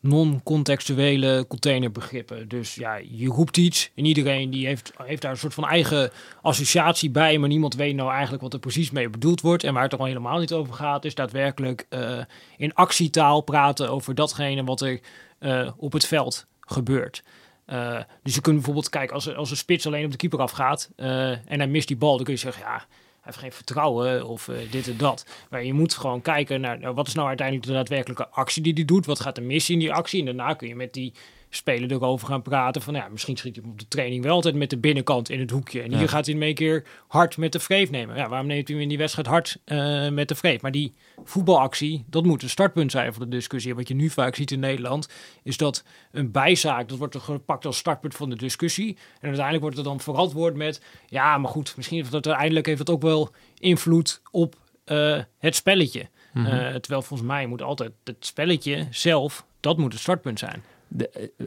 [0.00, 2.48] non-contextuele containerbegrippen.
[2.48, 6.10] Dus ja, je roept iets en iedereen die heeft, heeft daar een soort van eigen
[6.42, 9.64] associatie bij, maar niemand weet nou eigenlijk wat er precies mee bedoeld wordt.
[9.64, 12.18] En waar het er al helemaal niet over gaat, is daadwerkelijk uh,
[12.56, 15.00] in actietaal praten over datgene wat er
[15.40, 17.22] uh, op het veld gebeurt.
[17.66, 20.90] Uh, dus je kunt bijvoorbeeld kijken, als, als een spits alleen op de keeper afgaat
[20.96, 22.86] en hij mist die bal, dan kun je zeggen, ja,
[23.20, 25.26] heeft geen vertrouwen of uh, dit en dat.
[25.50, 28.72] Maar je moet gewoon kijken naar nou, wat is nou uiteindelijk de daadwerkelijke actie die
[28.72, 29.06] hij doet.
[29.06, 30.20] Wat gaat er mis in die actie?
[30.20, 31.12] En daarna kun je met die
[31.50, 32.82] spelen erover gaan praten.
[32.82, 35.50] Van ja, misschien schiet hij op de training wel altijd met de binnenkant in het
[35.50, 35.82] hoekje.
[35.82, 38.16] En hier gaat hij hem een keer hard met de vreef nemen.
[38.16, 40.60] Ja, waarom neemt hij hem in die wedstrijd hard uh, met de vreef?
[40.60, 43.74] Maar die voetbalactie, dat moet een startpunt zijn van de discussie.
[43.74, 45.08] Wat je nu vaak ziet in Nederland,
[45.42, 48.96] is dat een bijzaak, dat wordt er gepakt als startpunt van de discussie.
[49.20, 52.78] En uiteindelijk wordt er dan verantwoord met, ja, maar goed, misschien heeft dat uiteindelijk heeft
[52.78, 56.08] het ook wel invloed op uh, het spelletje.
[56.32, 56.54] Mm -hmm.
[56.54, 60.62] uh, terwijl volgens mij moet altijd het spelletje zelf, dat moet het startpunt zijn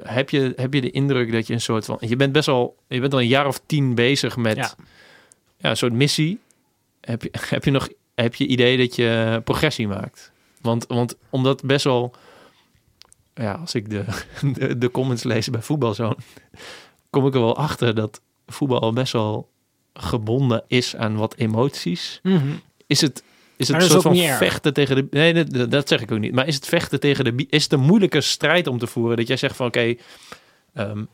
[0.03, 1.97] heb, je, heb je de indruk dat je een soort van...
[1.99, 4.73] Je bent best al, je bent al een jaar of tien bezig met ja.
[5.58, 6.39] ja een soort missie.
[7.01, 10.32] Heb je, heb je nog heb je idee dat je progressie maakt?
[10.62, 12.15] Want, want omdat best wel...
[13.34, 14.06] Ja, als ik de,
[14.53, 16.17] de, de comments lees bij Voetbalzoon...
[17.10, 19.49] kom ik er wel achter dat voetbal best wel
[19.93, 22.19] gebonden is aan wat emoties.
[22.23, 22.62] Mm -hmm.
[22.88, 23.23] Is het
[23.63, 25.08] is het een soort van vechten tegen de...
[25.10, 26.34] Nee, dat, dat, zeg ik ook niet.
[26.34, 27.45] Maar is het vechten tegen de...
[27.49, 29.17] Is het een moeilijke strijd om te voeren?
[29.17, 29.80] Dat jij zegt van oké,
[30.73, 31.08] okay, um,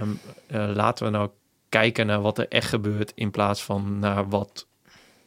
[0.00, 0.18] um,
[0.50, 1.30] uh, laten we nou
[1.68, 3.12] kijken naar wat er echt gebeurt...
[3.14, 4.66] in plaats van naar wat,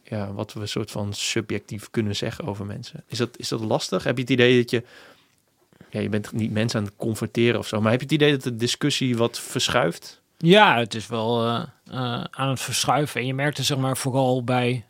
[0.02, 3.04] ja, wat we soort van subjectief kunnen zeggen over mensen.
[3.06, 4.04] Is dat, is dat lastig?
[4.04, 4.82] Heb je het idee dat je...
[5.90, 7.80] Ja, je bent niet mensen aan het converteren of zo.
[7.80, 10.20] Maar heb je het idee dat de discussie wat verschuift?
[10.38, 11.62] Ja, het is wel uh,
[11.92, 13.20] uh, aan het verschuiven.
[13.20, 14.84] En je merkt het zeg maar vooral bij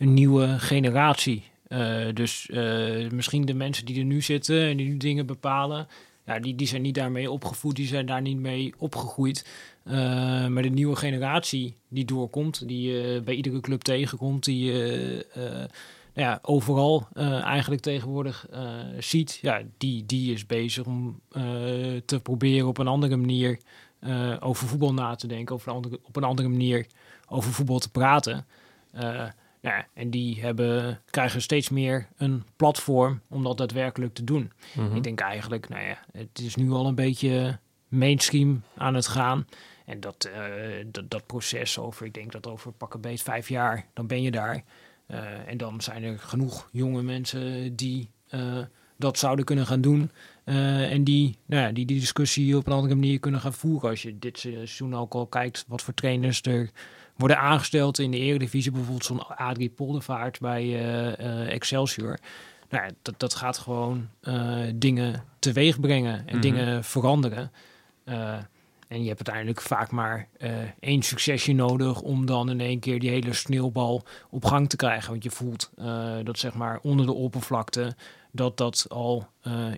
[0.00, 1.42] een nieuwe generatie.
[1.68, 5.88] Uh, dus uh, misschien de mensen die er nu zitten en die nu dingen bepalen.
[6.26, 9.46] ja, die, die zijn niet daarmee opgevoed, die zijn daar niet mee opgegroeid.
[9.84, 9.94] Uh,
[10.46, 15.26] maar de nieuwe generatie die doorkomt, die je bij iedere club tegenkomt, die je
[16.14, 17.08] nou ja, overal
[17.44, 18.46] eigenlijk tegenwoordig
[18.98, 21.20] ziet, ja, die, die is bezig om
[22.04, 23.58] te proberen op een andere manier
[24.40, 26.86] over voetbal na te denken, over een andere, op een andere manier
[27.28, 28.46] over voetbal te praten.
[29.60, 34.52] Ja, en die hebben, krijgen steeds meer een platform om dat daadwerkelijk te doen.
[34.74, 34.96] Mhm.
[34.96, 39.46] Ik denk eigenlijk, nou ja, het is nu al een beetje mainstream aan het gaan.
[39.84, 43.86] En dat, uh, dat, dat, proces over, ik denk dat over pakken beet vijf jaar,
[43.92, 44.64] dan ben je daar.
[45.08, 48.58] Uh, en dan zijn er genoeg jonge mensen die uh,
[48.96, 50.10] dat zouden kunnen gaan doen.
[50.44, 53.90] en die, nou ja, die die discussie op een andere manier kunnen gaan voeren.
[53.90, 56.70] Als je dit seizoen ook al kijkt wat voor trainers er
[57.20, 58.72] worden aangesteld in de Eredivisie.
[58.72, 62.18] Bijvoorbeeld zo'n Adrie Poldervaart bij uh, Excelsior.
[62.68, 66.40] Nou, dat, dat gaat gewoon uh, dingen teweeg brengen en mhm.
[66.40, 67.52] dingen veranderen.
[68.88, 70.28] en je hebt uiteindelijk vaak maar
[70.80, 75.10] één succesje nodig om dan in één keer die hele sneeuwbal op gang te krijgen.
[75.10, 75.70] Want je voelt
[76.24, 77.94] dat zeg maar onder de oppervlakte
[78.32, 79.26] dat dat al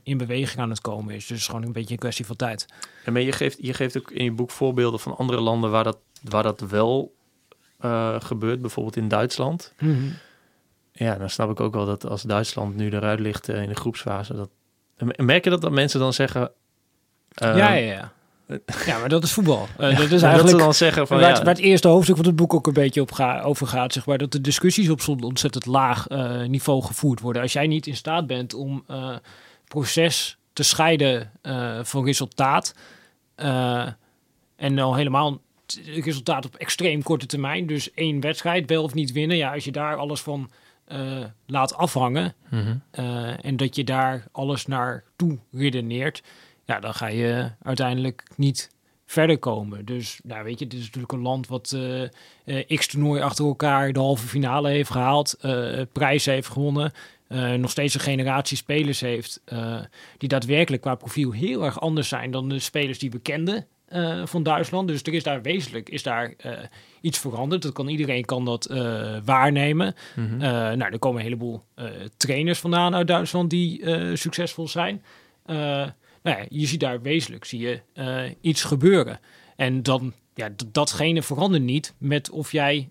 [0.02, 1.20] in beweging aan het komen is.
[1.20, 2.66] Dus het is gewoon een beetje een kwestie van tijd.
[3.04, 5.98] En je geeft, je geeft ook in je boek voorbeelden van andere landen waar dat,
[6.22, 7.12] waar dat wel
[7.84, 9.72] uh, gebeurt, bijvoorbeeld in Duitsland.
[9.78, 10.08] Mhm.
[10.92, 13.74] Ja, dan snap ik ook wel dat als Duitsland nu eruit ligt uh, in de
[13.74, 14.48] groepsfase, dat
[15.16, 16.50] merk je dat dat mensen dan zeggen.
[17.42, 18.12] Uh, ja, ja, ja.
[18.86, 19.68] Ja, maar dat is voetbal.
[19.80, 21.34] Uh, ja, dat is eigenlijk dan zeggen van, waar, ja.
[21.34, 23.92] het, waar, het, eerste hoofdstuk van het boek ook een beetje op ga, over gaat,
[23.92, 27.42] zeg maar, dat de discussies op zo'n ontzettend laag uh, niveau gevoerd worden.
[27.42, 29.16] Als jij niet in staat bent om uh,
[29.64, 31.30] proces te scheiden
[31.82, 32.74] van resultaat
[34.56, 35.40] en al helemaal
[35.84, 37.66] resultaat op extreem korte termijn.
[37.66, 39.36] Dus één wedstrijd, wel of niet winnen.
[39.36, 40.50] Ja, als je daar alles van
[40.92, 42.76] uh, laat afhangen mhm.
[42.98, 46.22] uh, en dat je daar alles naartoe redeneert,
[46.64, 48.70] ja, dan ga je uiteindelijk niet
[49.06, 49.84] verder komen.
[49.84, 51.72] Dus nou, weet je, dit is natuurlijk een land wat
[52.44, 55.36] uh, x toernooi achter elkaar de halve finale heeft gehaald,
[55.92, 56.92] prijzen heeft gewonnen.
[57.56, 59.42] nog steeds een generatie spelers heeft
[60.18, 64.26] die daadwerkelijk qua profiel heel erg anders zijn dan de spelers die we kenden uh,
[64.26, 64.88] van Duitsland.
[64.88, 66.52] Dus er is daar wezenlijk is daar, uh,
[67.00, 67.62] iets veranderd.
[67.62, 69.94] Dat kan, iedereen kan dat uh, waarnemen.
[70.16, 70.38] Mm -hmm.
[70.38, 71.62] nou, er komen een heleboel
[72.16, 75.02] trainers vandaan uit Duitsland die succesvol zijn.
[75.46, 79.20] nou ja, je ziet daar wezenlijk zie je, iets gebeuren.
[79.56, 82.90] En dan ja, datgene verandert niet met of jij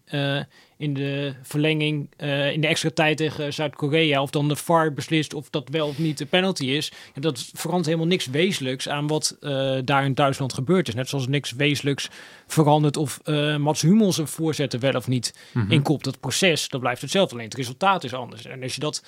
[0.81, 5.33] in de verlenging, uh, in de extra tijd tegen Zuid-Korea, of dan de VAR beslist
[5.33, 6.91] of dat wel of niet de penalty is.
[7.13, 10.93] Ja, dat verandert helemaal niks wezenlijks aan wat uh, daar in Duitsland gebeurd is.
[10.93, 12.09] Net zoals niks wezenlijks
[12.47, 13.19] verandert of
[13.57, 15.71] Mats Hummels een voorzetten wel of niet mm -hmm.
[15.71, 16.03] in kop.
[16.03, 18.45] Dat proces, dat blijft hetzelfde, alleen het resultaat is anders.
[18.45, 19.03] En als je dat...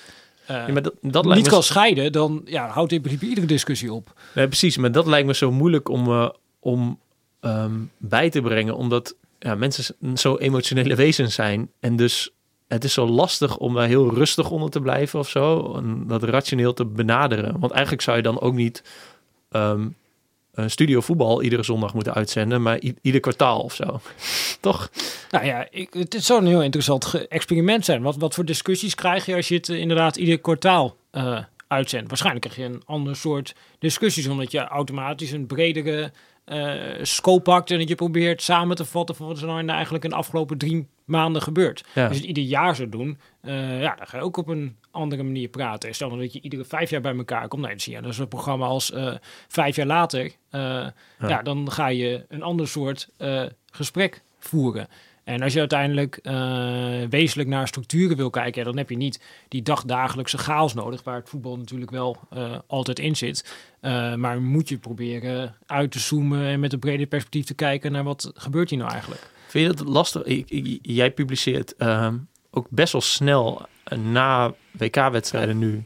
[0.48, 4.12] Ja, maar dat, dat niet kan scheiden, dan ja, houdt in principe iedere discussie op.
[4.34, 6.98] Nee, precies, maar dat lijkt me zo moeilijk om, om
[7.40, 11.70] um, bij te brengen, omdat ja, mensen zo emotionele wezens zijn.
[11.80, 12.30] En dus
[12.68, 15.74] het is zo lastig om daar heel rustig onder te blijven of zo.
[15.76, 17.60] En dat rationeel te benaderen.
[17.60, 18.82] Want eigenlijk zou je dan ook niet
[19.50, 19.96] um,
[20.52, 24.00] een studio voetbal iedere zondag moeten uitzenden, maar ieder kwartaal of zo.
[24.60, 24.90] Toch?
[25.30, 28.02] Nou ja, ik, het zou een heel interessant experiment zijn.
[28.02, 32.08] Wat, wat voor discussies krijg je als je het inderdaad ieder kwartaal uh, uitzendt?
[32.08, 36.12] Waarschijnlijk krijg je een ander soort discussies, omdat je automatisch een bredere
[37.02, 40.10] scope pakt en dat je probeert samen te vatten van wat er nou eigenlijk in
[40.10, 41.84] de afgelopen drie maanden gebeurt.
[41.94, 42.08] Ja.
[42.08, 45.22] Je het ieder jaar zou doen, uh, ja, dan ga je ook op een andere
[45.22, 45.94] manier praten.
[45.94, 47.62] Stel dan dat je iedere vijf jaar bij elkaar komt.
[47.62, 49.14] Nee, dan zie je, dat is een programma als uh,
[49.48, 50.32] vijf jaar later.
[50.50, 50.94] Ja.
[51.18, 51.42] ja.
[51.42, 53.08] dan ga je een ander soort
[53.70, 54.88] gesprek voeren.
[55.24, 56.32] En als je uiteindelijk uh,
[57.10, 61.16] wezenlijk naar structuren wil kijken, ja, dan heb je niet die dagdagelijkse chaos nodig, waar
[61.16, 63.54] het voetbal natuurlijk wel uh, altijd in zit.
[63.80, 67.92] Uh, maar moet je proberen uit te zoomen en met een breder perspectief te kijken
[67.92, 69.30] naar wat gebeurt hier nou eigenlijk.
[69.48, 70.22] Vind je dat lastig?
[70.82, 72.16] Jij publiceert ehm,
[72.50, 73.66] ook best wel snel
[73.98, 75.84] na WK-wedstrijden nu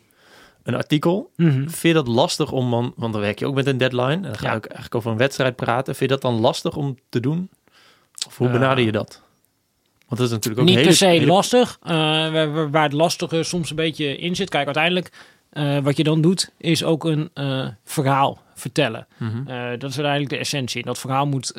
[0.62, 1.30] een artikel.
[1.36, 1.70] Mm -hmm.
[1.70, 4.12] Vind je dat lastig om, want dan werk je ook met een deadline.
[4.12, 4.54] En dan ga ja.
[4.54, 5.94] ik eigenlijk over een wedstrijd praten.
[5.94, 7.50] Vind je dat dan lastig om te doen?
[8.26, 9.22] Of hoe benader je dat?
[10.08, 11.78] Want dat is natuurlijk ook niet hele, per se lastig.
[11.82, 14.50] Uh, waar, waar, het lastige soms een beetje in zit.
[14.50, 15.12] Kijk, uiteindelijk
[15.52, 19.06] uh, wat je dan doet, is ook een uh, verhaal vertellen.
[19.16, 19.44] Mm -hmm.
[19.78, 20.82] dat is uiteindelijk de essentie.
[20.82, 21.52] Dat verhaal moet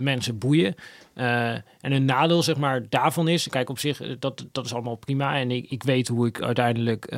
[0.00, 0.74] mensen boeien.
[1.14, 5.38] en een nadeel, zeg maar, daarvan is, kijk op zich, dat, dat is allemaal prima.
[5.38, 7.16] En ik, ik weet hoe ik uiteindelijk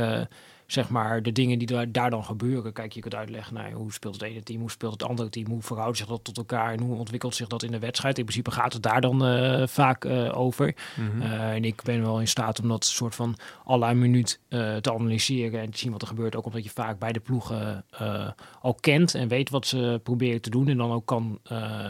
[0.66, 2.72] zeg maar, de dingen die daar, dan gebeuren.
[2.72, 5.46] Kijk, je kunt uitleggen, nou, hoe speelt het ene team, hoe speelt het andere team,
[5.46, 8.18] hoe verhoudt zich dat tot elkaar en hoe ontwikkelt zich dat in de wedstrijd.
[8.18, 10.74] In principe gaat het daar dan uh, vaak uh, over.
[10.96, 11.22] Mhm.
[11.22, 14.40] Uh, en ik ben wel in staat om dat soort van alle minuut
[14.80, 16.36] te analyseren en te zien wat er gebeurt.
[16.36, 17.84] Ook omdat je vaak bij de ploegen
[18.60, 20.68] al kent en weet wat ze proberen te doen.
[20.68, 21.40] En dan ook kan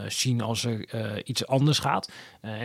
[0.08, 2.12] zien als er iets anders gaat.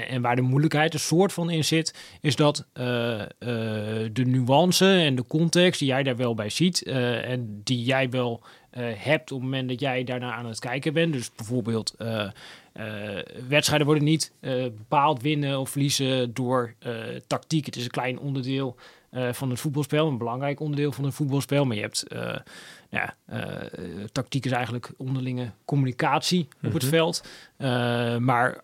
[0.07, 5.25] en waar de moeilijkheid een soort van in zit, is dat de nuance en de
[5.27, 8.41] context die jij daar wel bij ziet en die jij wel
[8.95, 11.13] hebt op het moment dat jij daarna aan het kijken bent.
[11.13, 11.95] Dus bijvoorbeeld
[13.47, 14.31] wedstrijden worden niet
[14.77, 16.73] bepaald winnen of verliezen door
[17.27, 17.65] tactiek.
[17.65, 18.75] Het is een klein onderdeel
[19.31, 21.65] van het voetbalspel, een belangrijk onderdeel van het voetbalspel.
[21.65, 22.05] Maar je hebt
[22.89, 23.15] ja,
[24.11, 26.91] tactiek is eigenlijk onderlinge communicatie op het Mhm.
[26.91, 27.23] veld.
[28.19, 28.61] Maar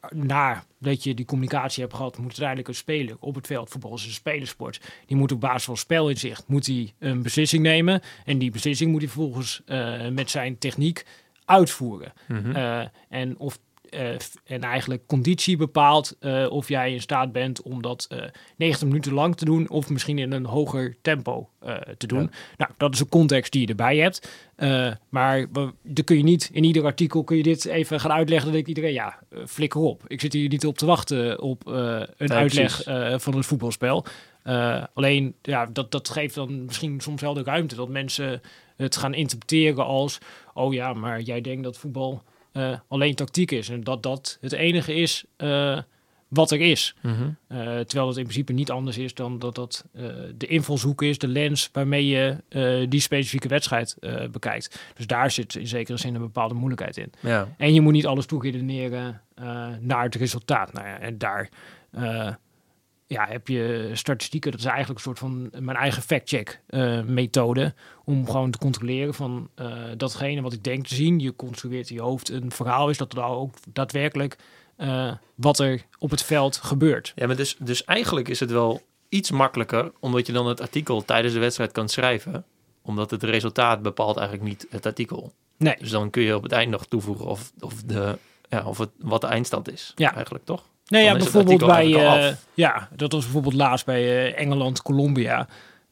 [0.80, 4.06] nadat je die communicatie hebt gehad, moet uiteindelijk een speler op het veld, voetbal is
[4.06, 8.02] een spelersport, die moet op basis van spelinzicht moet hij een beslissing nemen.
[8.26, 11.06] En die beslissing moet hij vervolgens uh, met zijn techniek
[11.46, 12.14] uitvoeren.
[12.28, 12.50] Mhm.
[12.50, 14.10] Uh, en of uh,
[14.44, 18.24] en eigenlijk conditie bepaalt uh, of jij in staat bent om dat uh,
[18.56, 21.50] 90 minuten lang te doen of misschien in een hoger tempo
[21.98, 22.22] te doen.
[22.22, 22.30] Ja.
[22.58, 24.32] Nou, dat is een context die je erbij hebt.
[25.10, 25.46] Maar
[25.84, 28.52] dan kun je niet in ieder artikel kun je dit even gaan uitleggen.
[28.52, 30.04] Dat ik iedereen, ja, flikker op.
[30.08, 31.62] Ik zit hier niet op te wachten op
[32.18, 32.82] een uitleg
[33.22, 34.06] van het voetbalspel.
[34.94, 38.42] Alleen, ja, dat, dat geeft dan misschien soms wel de ruimte dat mensen
[38.78, 40.18] het gaan interpreteren als:
[40.54, 42.24] oh ja, maar jij denkt dat voetbal
[42.58, 45.80] uh, alleen tactiek is en dat dat het enige is uh,
[46.28, 46.96] wat er is.
[47.02, 47.14] Mhm.
[47.14, 49.86] Uh, terwijl het in principe niet anders is dan dat dat
[50.38, 52.38] de invalshoek is, de lens waarmee je
[52.90, 53.98] die specifieke wedstrijd
[54.32, 54.80] bekijkt.
[54.96, 57.12] Dus daar zit in zekere zin een bepaalde moeilijkheid in.
[57.20, 57.48] Ja.
[57.58, 59.22] En je moet niet alles toeredeneren
[59.80, 60.74] naar het resultaat.
[60.74, 61.50] Nou ja, en daar
[63.08, 64.52] ja, heb je statistieken.
[64.52, 66.62] Dat is eigenlijk een soort van mijn eigen fact-check
[67.06, 67.74] methode.
[68.06, 69.50] Om gewoon te controleren van
[69.98, 71.20] datgene wat ik denk te zien.
[71.20, 74.38] Je construeert in je hoofd een verhaal is dat er ook daadwerkelijk
[74.78, 77.12] uh, wat er op het veld gebeurt.
[77.16, 81.06] Ja, maar dus, dus eigenlijk is het wel iets makkelijker, omdat je dan het artikel
[81.06, 82.46] tijdens de wedstrijd kan schrijven,
[82.82, 85.34] omdat het resultaat bepaalt eigenlijk niet het artikel.
[85.58, 85.76] Nee.
[85.80, 88.18] Dus dan kun je op het eind nog toevoegen of, of, de,
[88.50, 89.92] ja, of het, wat de eindstand is.
[89.96, 90.14] Ja.
[90.14, 90.64] Eigenlijk toch?
[90.88, 91.88] Nee, ja, bijvoorbeeld bij.
[91.88, 95.48] Uh, ja, dat was bijvoorbeeld laatst bij uh, Engeland-Colombia.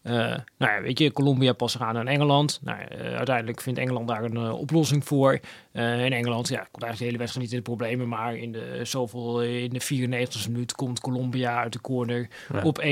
[0.08, 0.14] Uh,
[0.58, 2.60] nou ja, weet je, Colombia pas eraan aan Engeland.
[2.64, 5.40] Nou, uh, uiteindelijk vindt Engeland daar een uh, oplossing voor.
[5.74, 8.08] in Engeland, ja, komt eigenlijk de hele wedstrijd niet in de problemen.
[8.08, 12.62] Maar in de, zoveel, in de 94e minuut komt Colombia uit de corner Ja.
[12.62, 12.86] op 1-1.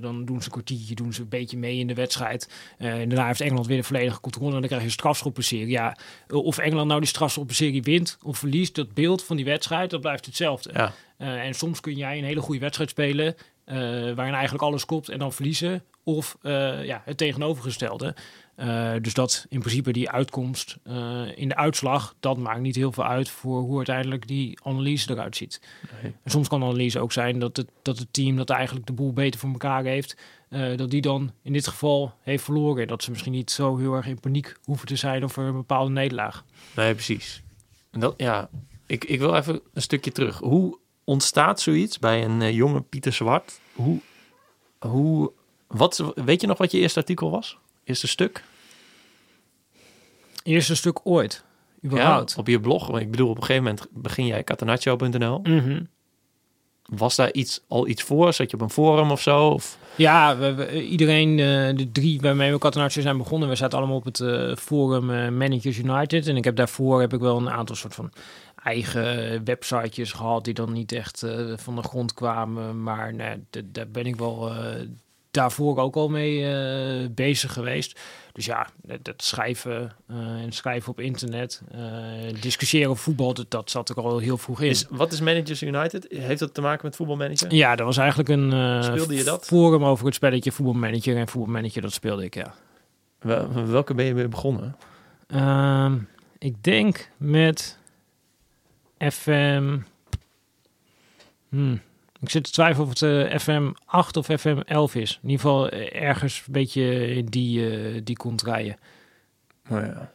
[0.00, 2.50] dan doen ze een kwartiertje, doen ze een beetje mee in de wedstrijd.
[2.78, 4.54] en daarna heeft Engeland weer de volledige controle.
[4.54, 5.68] En dan krijg je een strafschoppenserie.
[5.68, 5.96] Ja,
[6.28, 10.26] of Engeland nou die strafschoppenserie wint of verliest, dat beeld van die wedstrijd, dat blijft
[10.26, 10.70] hetzelfde.
[10.72, 10.92] Ja.
[11.16, 13.36] en soms kun jij een hele goede wedstrijd spelen.
[13.72, 13.76] Uh,
[14.14, 15.82] waarin eigenlijk alles klopt en dan verliezen.
[16.08, 18.14] Of uh, ja, het tegenovergestelde.
[18.56, 20.76] Uh, dus dat in principe die uitkomst
[21.34, 25.36] in de uitslag, dat maakt niet heel veel uit voor hoe uiteindelijk die analyse eruit
[25.36, 25.60] ziet.
[26.02, 26.14] Nee.
[26.22, 29.12] En soms kan analyse ook zijn dat het, dat het team dat eigenlijk de boel
[29.12, 30.16] beter voor elkaar heeft,
[30.76, 32.88] dat die dan in dit geval heeft verloren.
[32.88, 35.90] Dat ze misschien niet zo heel erg in paniek hoeven te zijn over een bepaalde
[35.90, 36.44] nederlaag.
[36.76, 37.42] Nee, precies.
[37.90, 38.48] En dat, ja,
[38.86, 40.38] ik, ik wil even een stukje terug.
[40.38, 43.60] Hoe ontstaat zoiets bij een jonge Pieter Zwart?
[43.72, 44.00] Hoe,
[44.78, 45.32] hoe,
[45.68, 47.58] wat, weet je nog wat je eerste artikel was?
[47.84, 48.42] Eerste stuk?
[50.42, 51.44] Eerste stuk ooit,
[51.84, 52.30] überhaupt.
[52.30, 53.00] Ja, op je blog.
[53.00, 55.40] Ik bedoel, op een gegeven moment begin jij catenaccio.nl.
[55.42, 55.88] Mm -hmm.
[56.88, 58.32] Was daar iets, al iets voor?
[58.32, 59.48] Zat je op een forum of zo?
[59.48, 59.78] Of?
[59.94, 63.96] Ja, we, we, iedereen, uh, de drie waarmee we Catenaccio zijn begonnen, we zaten allemaal
[63.96, 66.26] op het uh, forum uh, Managers United.
[66.26, 68.12] En ik heb daarvoor heb ik wel een aantal soort van
[68.62, 71.24] eigen websitejes gehad die dan niet echt
[71.56, 72.82] van de grond kwamen.
[72.82, 74.52] Maar nee, daar ben ik wel
[75.30, 78.00] daarvoor ook al mee uh, bezig geweest.
[78.32, 78.68] Dus ja,
[79.02, 79.92] dat schrijven
[80.42, 81.62] en schrijven op internet,
[82.40, 84.68] discussiëren over voetbal, dat, dat zat er al heel vroeg in.
[84.68, 86.06] Is, wat is Managers United?
[86.08, 87.54] Heeft dat te maken met voetbalmanager?
[87.54, 89.46] Ja, dat was eigenlijk een Speelde je dat?
[89.46, 91.16] forum over het spelletje voetbalmanager.
[91.16, 92.54] En voetbalmanager, dat speelde ik, ja.
[93.18, 94.76] Wel, welke ben je mee begonnen?
[95.28, 95.92] Uh,
[96.38, 97.78] ik denk met
[98.98, 99.78] FM.
[101.48, 101.80] Hmm.
[102.20, 105.18] Ik zit te twijfelen of het uh, FM 8 of FM 11 is.
[105.22, 108.76] In ieder geval uh, ergens een beetje in die, uh, die contraien.
[109.70, 110.12] Oh ja.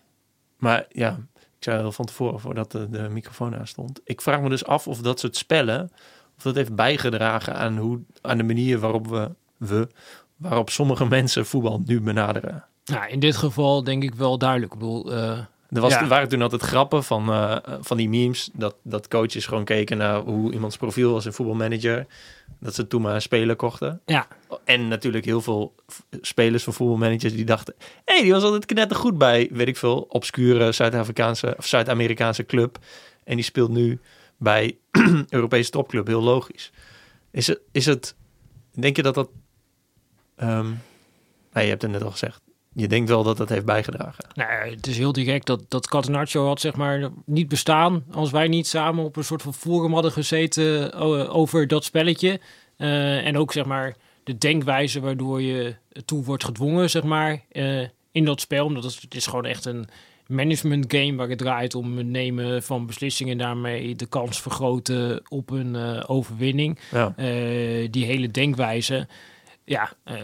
[0.57, 4.01] Maar ja, ik zei al van tevoren voordat de, de microfoon aan stond.
[4.03, 5.91] Ik vraag me dus af of dat soort spellen,
[6.37, 9.87] of dat heeft bijgedragen aan, hoe, aan de manier waarop we, we,
[10.35, 12.65] waarop sommige mensen voetbal nu benaderen.
[12.85, 14.73] Nou, in dit geval denk ik wel duidelijk.
[14.73, 15.39] Ik bedoel, uh,
[15.74, 16.08] Er, was, Ja.
[16.08, 18.50] waren toen altijd grappen van, eh, van die memes.
[18.54, 22.06] Dat, dat coaches gewoon keken naar hoe iemands profiel was in voetbalmanager.
[22.60, 24.02] Dat ze toen maar een speler kochten.
[24.06, 24.28] Ja.
[24.63, 25.76] En natuurlijk heel veel
[26.21, 27.74] spelers van voetbalmanagers die dachten...
[27.78, 30.06] hé, hey, die was altijd knettergoed bij, weet ik veel...
[30.10, 32.78] obscure Zuid-Afrikaanse of Zuid-Amerikaanse club.
[33.24, 34.00] En die speelt nu
[34.38, 34.78] bij
[35.30, 36.08] Europese topclub.
[36.08, 36.71] Heel logisch.
[37.32, 38.15] Is het, is het
[38.71, 39.30] denk je dat dat...
[40.36, 40.67] ehm
[41.54, 42.42] nee, je hebt het net al gezegd.
[42.76, 44.26] Je denkt wel dat dat heeft bijgedragen.
[44.34, 48.32] Nou, ja, het is heel direct dat, dat Catenaccio had zeg maar niet bestaan als
[48.32, 50.94] wij niet samen op een soort van forum hadden gezeten
[51.30, 52.40] over dat spelletje.
[52.78, 57.82] Eh, en ook zeg maar de denkwijze waardoor je toe wordt gedwongen zeg maar eh,
[58.12, 58.65] in dat spel.
[58.65, 59.86] Omdat het, het is gewoon echt een
[60.28, 65.21] management game waar het draait om het nemen van beslissingen en daarmee de kans vergroten
[65.28, 66.80] op een eh, overwinning.
[66.92, 67.13] Ja.
[67.88, 69.08] Die hele denkwijze,
[69.65, 70.17] ja, eh,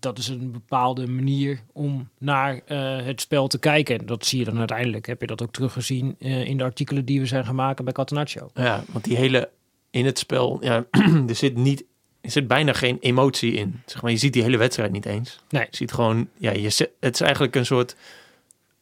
[0.00, 3.98] dat is een bepaalde manier om naar eh, het spel te kijken.
[3.98, 5.06] En dat zie je dan uiteindelijk.
[5.06, 8.50] Heb je dat ook teruggezien eh, in de artikelen die we zijn gemaakt bij Catenaccio.
[8.54, 9.50] Ja, want die hele
[9.90, 10.86] in het spel, ja,
[11.28, 11.84] er zit niet,
[12.20, 13.82] er zit bijna geen emotie in.
[13.86, 15.40] Zeg maar, je ziet die hele wedstrijd niet eens.
[15.48, 15.66] Nee.
[15.70, 17.96] Je ziet gewoon, ja, je, het is eigenlijk een soort,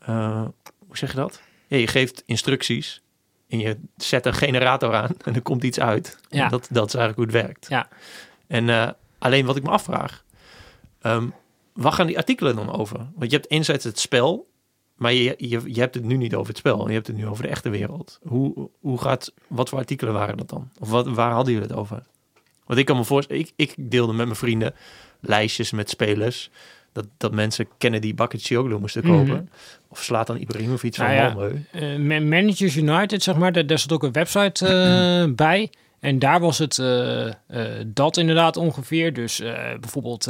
[0.04, 0.52] hoe
[0.96, 1.40] zeg je dat?
[1.66, 3.02] Ja, je geeft instructies
[3.48, 6.18] en je zet een generator aan en er komt iets uit.
[6.28, 6.48] Ja.
[6.48, 7.66] Dat, dat is eigenlijk hoe het werkt.
[7.68, 7.88] Ja.
[8.46, 10.24] En alleen wat ik me afvraag,
[11.00, 11.26] ehm,
[11.72, 12.98] waar gaan die artikelen dan over?
[13.14, 14.50] Want je hebt enerzijds het spel,
[14.96, 16.88] maar je, je, je hebt het nu niet over het spel.
[16.88, 18.18] Je hebt het nu over de echte wereld.
[18.22, 20.70] Hoe, hoe gaat, wat voor artikelen waren dat dan?
[20.80, 22.02] Of wat, waar hadden jullie het over?
[22.66, 24.74] Want ik kan me voorstellen, ik, ik deelde met mijn vrienden
[25.20, 26.50] lijstjes met spelers.
[26.92, 29.26] Dat, dat mensen Kennedy Bakayoglu moesten kopen.
[29.26, 29.42] Mhm.
[29.88, 31.70] Of slaat dan Ibrahimovic van Nou ja, Malmö.
[31.70, 35.70] Eh, Man- Managers United, zeg maar, daar, daar zat ook een website eh, bij.
[36.03, 37.34] En daar was het eh, eh,
[37.86, 39.12] dat inderdaad ongeveer.
[39.12, 40.26] Dus eh, bijvoorbeeld,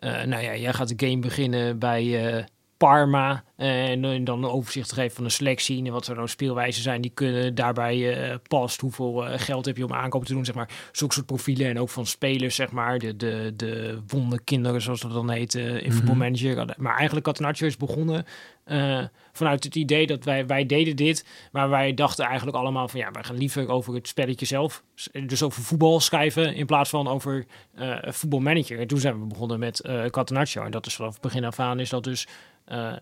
[0.00, 2.46] nou ja, jij gaat de game beginnen bij
[2.76, 3.44] Parma.
[3.56, 7.10] En dan een overzicht geven van de selectie en wat er nou speelwijzen zijn die
[7.14, 8.80] kunnen daarbij past.
[8.80, 10.70] Hoeveel geld heb je om aankopen te doen, zeg maar.
[10.92, 12.98] Zulke soort profielen en ook van spelers, zeg maar.
[12.98, 15.92] De, de, de wonderkinderen, zoals dat dan heet, in Mhm.
[15.92, 16.74] voetbalmanager.
[16.76, 18.24] Maar eigenlijk Catenaccio is begonnen
[18.64, 23.00] eh, vanuit het idee dat wij, wij deden dit, maar wij dachten eigenlijk allemaal van
[23.00, 24.82] ja, wij gaan liever over het spelletje zelf,
[25.26, 28.80] dus over voetbal schrijven in plaats van over eh voetbalmanager.
[28.80, 31.80] En toen zijn we begonnen met Catenaccio en dat is vanaf het begin af aan
[31.80, 32.26] is dat dus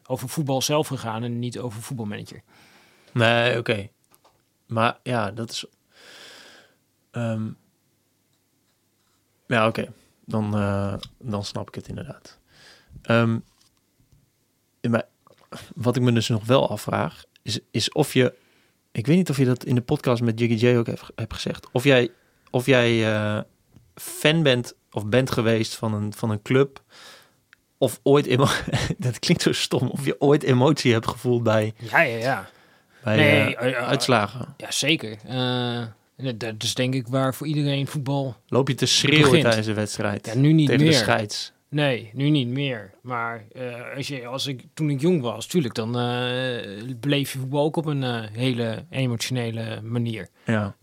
[0.06, 2.42] over voetbal zelf gegaan en niet over voetbalmanager.
[3.12, 3.88] Nee, oké.
[4.66, 5.64] Maar ja, dat is.
[7.10, 7.48] ehm,
[9.46, 9.92] ja, oké.
[10.24, 10.50] Dan,
[11.18, 12.38] dan snap ik het inderdaad.
[13.02, 13.38] Ehm,
[14.90, 15.06] maar
[15.74, 18.34] wat ik me dus nog wel afvraag, is, is of je.
[18.92, 21.34] Ik weet niet of je dat in de podcast met Jiggy J ook hebt, hebt
[21.34, 21.68] gezegd.
[21.72, 22.10] Of jij,
[22.50, 23.40] of jij eh,
[23.94, 26.82] fan bent of bent geweest van een, van een club.
[27.78, 28.36] Of ooit,
[28.98, 32.48] dat klinkt zo stom, of je ooit emotie hebt gevoeld bij, Ja, ja, ja.
[33.02, 34.54] bij Nee, eh, eh, uitslagen.
[34.56, 35.16] Ja, zeker.
[36.36, 38.36] Dat is denk ik waar voor iedereen voetbal.
[38.48, 39.42] Loop je te schreeuwen begint.
[39.42, 40.26] tijdens de wedstrijd?
[40.26, 40.98] Ja, nu niet tegen de meer.
[40.98, 41.52] scheids.
[41.72, 42.90] Nee, nu niet meer.
[43.00, 47.38] Maar eh, als je, als ik, toen ik jong was, tuurlijk, dan eh, bleef je
[47.38, 50.28] voetbal ook op een eh, hele emotionele manier.
[50.44, 50.76] Ja.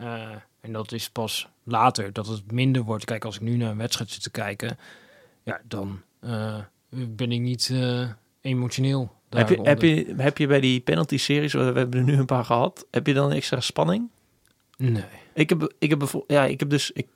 [0.62, 3.06] En dat is pas later dat het minder wordt.
[3.06, 4.78] Kijk, als ik nu naar een wedstrijd zit te kijken,
[5.44, 6.02] ja, dan
[6.90, 7.74] ben ik niet
[8.42, 9.12] emotioneel.
[9.30, 12.46] Heb je, heb, je, heb je bij die penalty-series, we hebben er nu een paar
[12.46, 14.10] gehad, heb je dan extra spanning?
[14.78, 15.04] Nee.
[15.34, 17.08] Ik heb, ik heb, ja, ik heb dus, ik,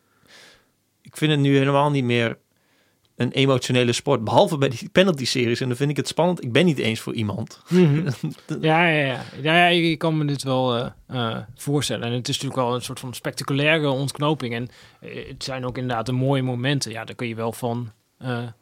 [1.02, 2.38] ik vind het nu helemaal niet meer
[3.16, 5.60] een emotionele sport, behalve bij die penalty-series.
[5.60, 6.44] En dan vind ik het spannend.
[6.44, 7.62] Ik ben niet eens voor iemand.
[7.70, 8.10] Mhm.
[8.62, 9.24] Ja, ja, ja.
[9.42, 12.08] ja, ja ik kan me dit wel eh, eh, voorstellen.
[12.08, 14.54] En het is natuurlijk wel een soort van spectaculaire ontknoping.
[14.54, 16.92] En eh, het zijn ook inderdaad de mooie momenten.
[16.92, 17.92] Ja, daar kun je wel van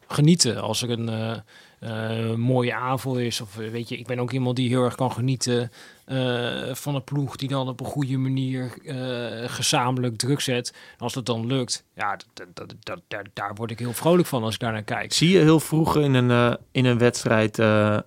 [0.08, 0.60] genieten.
[0.62, 1.36] Als er een eh,
[1.80, 3.40] eh, mooie aanval is.
[3.40, 5.70] Of eh, weet je, ik ben ook iemand die heel erg kan genieten
[6.04, 10.74] eh, van een ploeg die dan op een goede manier eh, gezamenlijk druk zet.
[10.98, 14.42] Als dat dan lukt, ja, dat, dat, dat, daar, daar word ik heel vrolijk van
[14.42, 15.12] als ik daar naar kijk.
[15.12, 17.58] Zie je heel vroeg in een, eh, in een wedstrijd...
[17.58, 17.98] eh,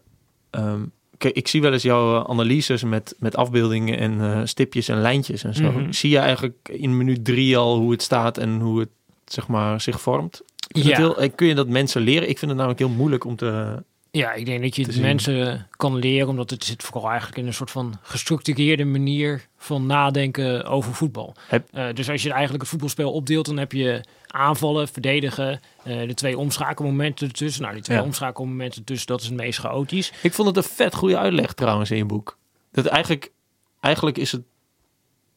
[1.18, 5.02] kijk, ik zie wel eens jouw eh, analyses met, met afbeeldingen en eh, stipjes en
[5.02, 5.72] lijntjes en zo.
[5.72, 5.92] Mhm.
[5.92, 8.90] Zie je eigenlijk in minuut drie al hoe het staat en hoe het
[9.26, 10.42] zeg maar, zich vormt?
[10.76, 10.98] Ik Ja.
[10.98, 12.30] heel, eh, kun je dat mensen leren?
[12.30, 13.84] Ik vind het namelijk heel moeilijk om te...
[14.12, 17.48] Ja, ik denk dat je het mensen kan leren, omdat het zit vooral eigenlijk in
[17.48, 21.36] een soort van gestructureerde manier van nadenken over voetbal.
[21.48, 26.08] Heb- Eh, dus als je eigenlijk het voetbalspel opdeelt, dan heb je aanvallen, verdedigen, eh,
[26.08, 27.62] de twee omschakelmomenten ertussen.
[27.62, 28.04] Nou, die twee Ja.
[28.04, 30.12] omschakelmomenten ertussen, dat is het meest chaotisch.
[30.22, 32.38] Ik vond het een vet goede uitleg trouwens in je boek.
[32.72, 33.32] Dat eigenlijk,
[33.80, 34.42] eigenlijk is het...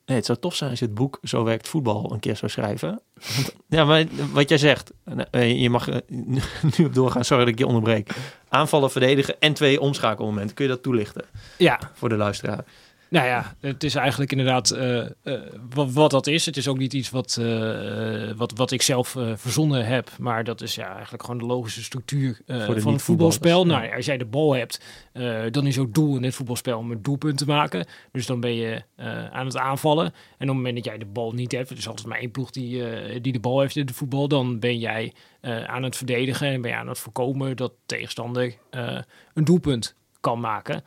[0.09, 2.51] Nee, het zou tof zijn als je het boek Zo werkt voetbal een keer zou
[2.51, 3.01] schrijven.
[3.15, 4.93] Want, ja, maar wat jij zegt,
[5.31, 5.97] eh, je mag eh,
[6.77, 8.11] nu op doorgaan, sorry dat ik je onderbreek.
[8.49, 10.55] aanvallen, verdedigen en twee omschakelmomenten.
[10.55, 11.25] Kun je dat toelichten
[11.59, 12.65] Ja, voor de luisteraar?
[13.11, 15.41] Nou ja, het is eigenlijk inderdaad uh, uh,
[15.71, 16.47] wat, wat, dat is.
[16.47, 20.11] Het is ook niet iets wat, uh, wat, wat ik zelf verzonnen heb.
[20.19, 23.67] Maar dat is ja, eigenlijk gewoon de logische structuur van het voetbalspel.
[23.67, 23.67] Ja.
[23.67, 24.85] Nou, als jij de bal hebt,
[25.51, 27.87] dan is ook doel in dit voetbalspel om een doelpunt te maken.
[28.13, 28.83] Dus dan ben je
[29.31, 30.05] aan het aanvallen.
[30.05, 32.51] En op het moment dat jij de bal niet hebt, is altijd maar één ploeg
[32.51, 32.83] die,
[33.21, 34.29] die de bal heeft in het voetbal.
[34.29, 35.13] Dan ben jij
[35.67, 38.55] aan het verdedigen en ben je aan het voorkomen dat tegenstander
[39.35, 40.85] een doelpunt kan maken.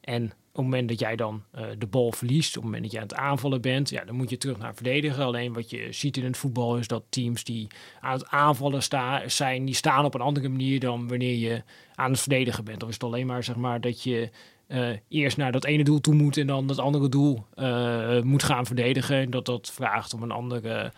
[0.00, 2.92] en op het moment dat jij dan uh, de bal verliest, op het moment dat
[2.92, 5.24] je aan het aanvallen bent, ja, dan moet je terug naar verdedigen.
[5.24, 7.66] Alleen wat je ziet in het voetbal is dat teams die
[8.00, 11.62] aan het aanvallen staan, zijn, die staan op een andere manier dan wanneer je
[11.94, 12.80] aan het verdedigen bent.
[12.80, 14.30] Dan is het alleen maar zeg maar dat je
[14.68, 18.42] uh, eerst naar dat ene doel toe moet en dan dat andere doel uh, moet
[18.42, 19.16] gaan verdedigen.
[19.16, 20.92] En dat dat vraagt om een andere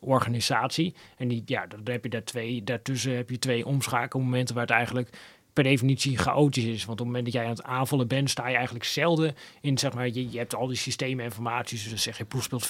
[0.00, 0.94] organisatie.
[1.16, 4.72] En die, ja, dan heb je daar twee, daartussen heb je twee omschakelmomenten waar het
[4.72, 5.10] eigenlijk
[5.52, 6.84] per definitie chaotisch is.
[6.84, 9.78] Want op het moment dat jij aan het aanvallen bent, sta je eigenlijk zelden in,
[9.78, 11.88] zeg maar, je, je hebt al die systemen informaties.
[11.88, 12.68] Dus zeg je ploeg speelt 4-3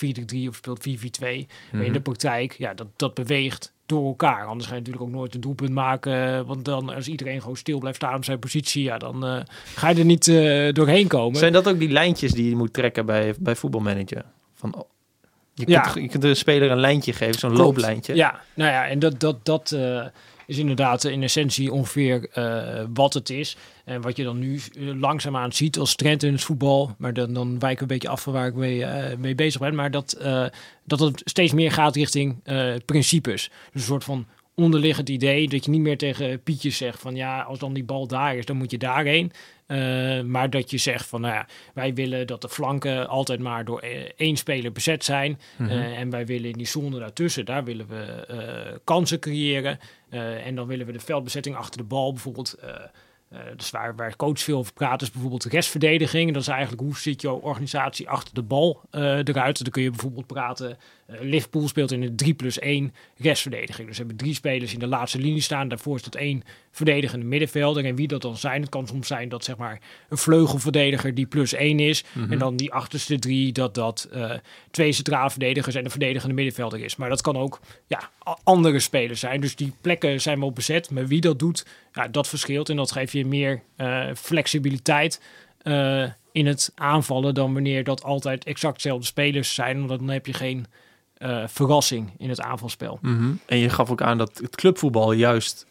[0.48, 0.92] of speelt 4-4-2.
[1.20, 1.30] Maar
[1.72, 2.02] in de mhm.
[2.02, 4.46] praktijk, ja, dat, dat beweegt door elkaar.
[4.46, 6.46] Anders ga je natuurlijk ook nooit een doelpunt maken.
[6.46, 9.40] Want dan, als iedereen gewoon stil blijft staan op zijn positie, ja, dan uh,
[9.74, 11.38] ga je er niet uh, doorheen komen.
[11.38, 14.24] Zijn dat ook die lijntjes die je moet trekken bij, bij voetbalmanager?
[14.54, 14.86] Van,
[15.54, 16.00] je, kunt, ja.
[16.00, 18.14] je kunt de speler een lijntje geven, zo'n looplijntje.
[18.14, 20.04] Ja, nou ja, en dat, dat, dat, uh,
[20.46, 23.56] is inderdaad in essentie ongeveer uh, wat het is.
[23.84, 26.94] En wat je dan nu uh, langzaamaan ziet als trend in het voetbal.
[26.98, 29.60] Maar dan, dan wijken we een beetje af van waar ik mee, uh, mee bezig
[29.60, 29.74] ben.
[29.74, 30.16] Maar dat,
[30.84, 32.42] dat het steeds meer gaat richting
[32.84, 33.50] principes.
[33.72, 37.40] Dus een soort van onderliggend idee dat je niet meer tegen Pietjes zegt van ja,
[37.42, 39.32] als dan die bal daar is, dan moet je daarheen.
[39.66, 43.64] Uh, maar dat je zegt van nou ja, wij willen dat de flanken altijd maar
[43.64, 43.80] door
[44.16, 45.38] één speler bezet zijn.
[45.56, 45.78] Mm -hmm.
[45.78, 49.78] uh, en wij willen in die zone daartussen, daar willen we uh, kansen creëren.
[50.18, 52.56] En dan willen we de veldbezetting achter de bal bijvoorbeeld
[53.32, 56.32] uh, dus waar, waar coach veel over praat is bijvoorbeeld restverdediging.
[56.32, 59.62] Dat is eigenlijk hoe ziet jouw organisatie achter de bal uh, eruit.
[59.62, 60.76] Dan kun je bijvoorbeeld praten.
[61.20, 63.86] Liverpool speelt in een 3 plus 1 restverdediging.
[63.86, 65.68] Dus ze hebben drie spelers in de laatste linie staan.
[65.68, 67.84] Daarvoor is dat één verdedigende middenvelder.
[67.84, 71.26] En wie dat dan zijn, het kan soms zijn dat zeg maar een vleugelverdediger die
[71.26, 72.04] plus 1 is.
[72.12, 72.32] Mm -hmm.
[72.32, 74.08] En dan die achterste drie, dat dat
[74.70, 76.96] twee centrale verdedigers en een verdedigende middenvelder is.
[76.96, 78.10] Maar dat kan ook ja,
[78.42, 79.40] andere spelers zijn.
[79.40, 80.90] Dus die plekken zijn wel bezet.
[80.90, 82.68] Maar wie dat doet, ja, dat verschilt.
[82.68, 85.20] En dat geeft je meer uh, flexibiliteit
[85.62, 89.86] uh, in het aanvallen dan wanneer dat altijd exact dezelfde spelers zijn.
[89.86, 90.66] Want dan heb je geen
[91.22, 92.98] uh, verrassing in het aanvalspel.
[93.02, 93.40] Mm -hmm.
[93.46, 95.66] En je gaf ook aan dat het clubvoetbal juist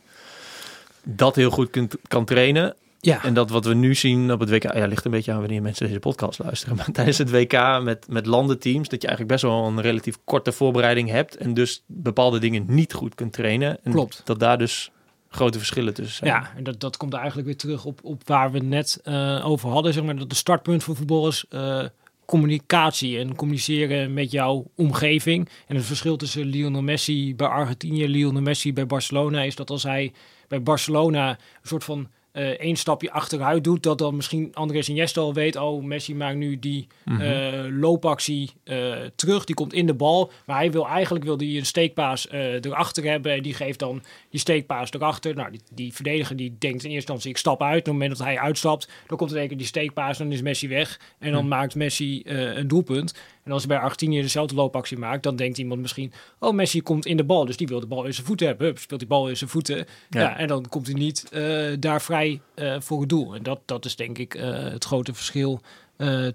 [1.04, 2.76] dat heel goed kunt, kan trainen.
[3.00, 3.24] Ja.
[3.24, 5.62] En dat wat we nu zien op het WK, ja, ligt een beetje aan wanneer
[5.62, 6.76] mensen deze podcast luisteren.
[6.78, 10.52] Maar tijdens het WK met, met landenteams, dat je eigenlijk best wel een relatief korte
[10.52, 11.38] voorbereiding hebt.
[11.38, 13.84] En dus bepaalde dingen niet goed kunt trainen.
[13.84, 14.22] En Klopt.
[14.24, 14.92] Dat daar dus
[15.30, 16.30] grote verschillen tussen zijn.
[16.30, 19.70] Ja, en dat, dat komt eigenlijk weer terug op, op waar we net uh, over
[19.70, 19.94] hadden.
[19.94, 21.84] Zeg maar dat de startpunt voor voetbal is uh,
[22.32, 25.50] communicatie en communiceren met jouw omgeving.
[25.68, 29.70] En het verschil tussen Lionel Messi bij Argentinië en Lionel Messi bij Barcelona is dat
[29.70, 30.14] als hij
[30.48, 35.22] bij Barcelona een soort van uh, één stapje achteruit doet, dat dan misschien Andres Iniesta
[35.22, 37.26] al weet, oh, Messi maakt nu die mm -hmm.
[37.26, 41.60] uh, loopactie uh, terug, die komt in de bal, maar hij wil eigenlijk wil die
[41.60, 45.36] een steekpaas erachter hebben en die geeft dan die steekpaas erachter.
[45.36, 47.80] Nou, die, die verdediger die denkt in eerste instantie, ik stap uit.
[47.80, 50.68] Op het moment dat hij uitstapt, dan komt er keer die steekpaas, dan is Messi
[50.68, 51.50] weg en dan mm.
[51.50, 53.14] maakt Messi een doelpunt.
[53.44, 57.06] En als hij bij Argentinië dezelfde loopactie maakt, dan denkt iemand misschien: Oh, Messi komt
[57.06, 58.68] in de bal, dus die wil de bal in zijn voeten hebben.
[58.68, 59.78] Hup, speelt die bal in zijn voeten.
[59.78, 60.22] Ja.
[60.22, 61.32] ja en dan komt hij niet
[61.80, 63.36] daar vrij uh, voor het doel.
[63.36, 65.62] En dat, dat is denk ik uh, het grote verschil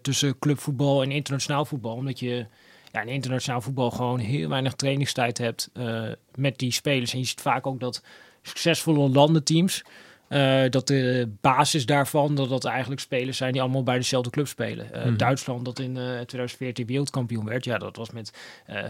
[0.02, 1.94] tussen clubvoetbal en internationaal voetbal.
[1.94, 2.46] Omdat je
[2.92, 5.70] ja, in internationaal voetbal gewoon heel weinig trainingstijd hebt
[6.34, 7.12] met die spelers.
[7.12, 8.02] En je ziet vaak ook dat
[8.42, 9.82] succesvolle landenteams.
[10.28, 14.46] Uh, dat de basis daarvan, dat dat eigenlijk spelers zijn die allemaal bij dezelfde club
[14.46, 14.86] spelen.
[14.94, 15.16] Uh, mm.
[15.16, 18.32] Duitsland, dat in uh, 2014 wereldkampioen werd, ja, dat was met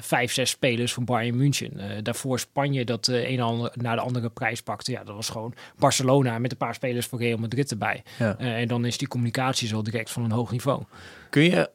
[0.00, 2.04] vijf, zes spelers van Bayern München.
[2.04, 4.90] daarvoor Spanje, dat de een naar de andere prijs pakte.
[4.90, 8.02] Ja, dat was gewoon Barcelona met een paar spelers van Real Madrid erbij.
[8.18, 8.38] Ja.
[8.38, 10.82] en dan is die communicatie zo direct van een hoog niveau.
[11.30, 11.70] Kun je,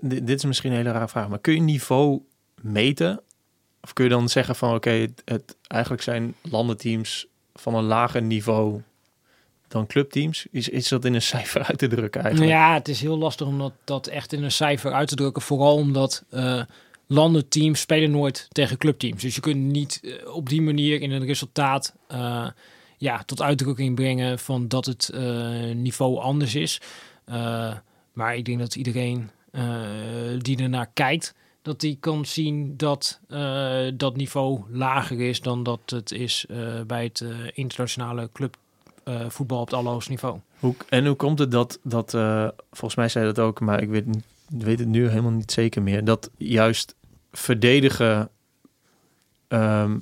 [0.00, 2.20] dit is misschien een hele rare vraag, maar kun je niveau
[2.60, 3.20] meten?
[3.80, 7.84] Of kun je dan zeggen van oké, okay, het, het, eigenlijk zijn landenteams van een
[7.84, 8.82] lager niveau
[9.72, 10.46] dan clubteams?
[10.50, 12.52] Is, is dat in een cijfer uit te drukken eigenlijk?
[12.52, 15.42] Ja, het is heel lastig om dat, dat echt in een cijfer uit te drukken.
[15.42, 16.62] Vooral omdat uh,
[17.06, 19.22] landenteams spelen nooit tegen clubteams.
[19.22, 22.46] Dus je kunt niet uh, op die manier in een resultaat uh,
[22.98, 25.12] ja, tot uitdrukking brengen van dat het
[25.74, 26.80] niveau anders is.
[28.12, 29.30] maar ik denk dat iedereen
[30.38, 33.20] die ernaar kijkt, dat die kan zien dat
[33.94, 36.46] dat niveau lager is dan dat het is
[36.86, 38.56] bij het internationale club
[39.28, 40.38] voetbal op het allerhoogste niveau.
[40.58, 42.10] Hoe, en hoe komt het dat, dat
[42.70, 44.04] volgens mij zei dat ook, maar ik weet,
[44.48, 46.94] weet het nu helemaal niet zeker meer, dat juist
[47.32, 48.28] verdedigen
[49.48, 49.96] ehm,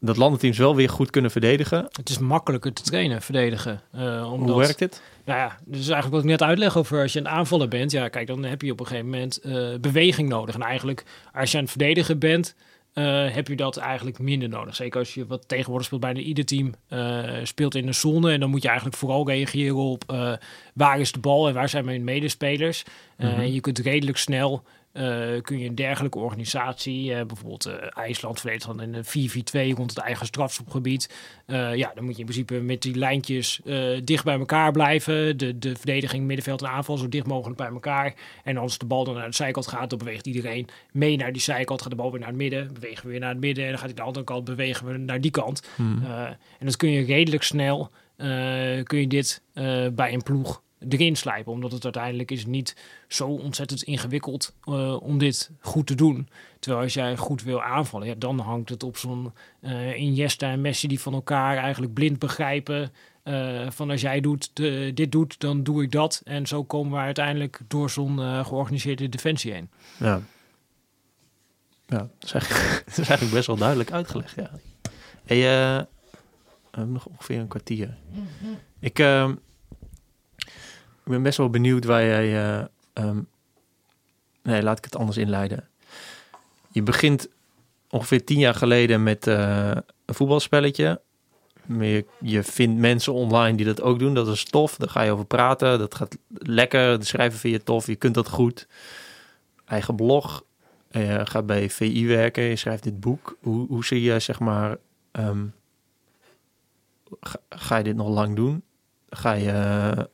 [0.00, 1.88] dat landenteams wel weer goed kunnen verdedigen.
[1.92, 3.80] Het is makkelijker te trainen, verdedigen.
[3.94, 5.02] Uh, omdat, Hoe werkt dit?
[5.24, 7.90] Nou ja, dus eigenlijk wat ik net uitleg over als je een aanvaller bent.
[7.90, 9.40] Ja, kijk, dan heb je op een gegeven moment
[9.80, 10.54] beweging nodig.
[10.54, 12.54] En eigenlijk, als je aan het verdedigen bent,
[12.98, 14.76] uh, heb je dat eigenlijk minder nodig.
[14.76, 16.74] Zeker als je wat tegenwoordig speelt bijna ieder team
[17.42, 18.32] speelt in de zone.
[18.32, 20.04] En dan moet je eigenlijk vooral reageren op
[20.74, 22.84] waar is de bal en waar zijn mijn medespelers.
[23.16, 24.62] Mm En je kunt redelijk snel
[24.98, 29.76] uh, kun je een dergelijke organisatie, uh, bijvoorbeeld uh, IJsland verdedigt dan in een 4-4-2
[29.76, 31.14] rond het eigen strafschopgebied.
[31.74, 33.60] ja, dan moet je in principe met die lijntjes
[34.04, 35.36] dicht bij elkaar blijven.
[35.36, 38.14] De, de verdediging, middenveld en aanval zo dicht mogelijk bij elkaar.
[38.44, 41.42] En als de bal dan naar de zijkant gaat, dan beweegt iedereen mee naar die
[41.42, 41.82] zijkant.
[41.82, 43.64] Gaat de bal weer naar het midden, bewegen we weer naar het midden.
[43.64, 45.68] En dan gaat hij de andere kant, bewegen we naar die kant.
[45.76, 46.02] Hmm.
[46.58, 47.90] en dat kun je redelijk snel,
[48.82, 49.42] kun je dit
[49.92, 51.52] bij een ploeg erin slijpen.
[51.52, 52.76] Omdat het uiteindelijk is niet
[53.08, 56.28] zo ontzettend ingewikkeld uh, om dit goed te doen.
[56.58, 60.60] Terwijl als jij goed wil aanvallen, ja, dan hangt het op zo'n uh, Iniesta en
[60.60, 62.92] Messi die van elkaar eigenlijk blind begrijpen.
[63.24, 64.50] Uh, van als jij doet,
[64.94, 66.20] dit doet, dan doe ik dat.
[66.24, 69.70] En zo komen we uiteindelijk door zo'n georganiseerde defensie heen.
[69.98, 70.20] Ja.
[71.86, 74.50] Ja, dat is, eigenlijk, is eigenlijk best wel duidelijk uitgelegd, ja.
[75.24, 75.38] Hey,
[76.70, 77.96] we hebben nog ongeveer een kwartier.
[78.80, 79.34] Ik, ehm,
[81.08, 82.58] ik ben best wel benieuwd waar jij.
[82.58, 82.64] Uh,
[83.04, 83.28] um,
[84.42, 85.68] nee, laat ik het anders inleiden.
[86.70, 87.28] Je begint
[87.90, 89.70] ongeveer tien jaar geleden met uh,
[90.04, 91.00] een voetbalspelletje.
[91.78, 94.14] Je, je vindt mensen online die dat ook doen.
[94.14, 94.76] Dat is tof.
[94.76, 95.78] Daar ga je over praten.
[95.78, 96.98] Dat gaat lekker.
[96.98, 97.86] De schrijven vind je tof.
[97.86, 98.66] Je kunt dat goed.
[99.64, 100.44] Eigen blog.
[100.90, 102.42] Je gaat bij VI werken.
[102.42, 103.36] Je schrijft dit boek.
[103.40, 104.76] Hoe, hoe zie je, zeg maar...
[107.20, 108.62] Ga, ga, je dit nog lang doen?
[109.10, 110.08] Ga je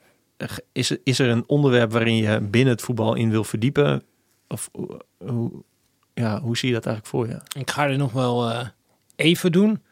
[0.72, 4.02] is, is er een onderwerp waarin je binnen het voetbal in wil verdiepen?
[4.48, 4.70] Of
[5.18, 5.50] hoe,
[6.14, 7.60] ja, hoe zie je dat eigenlijk voor je?
[7.60, 8.60] Ik ga er nog wel uh,
[9.16, 9.82] even doen.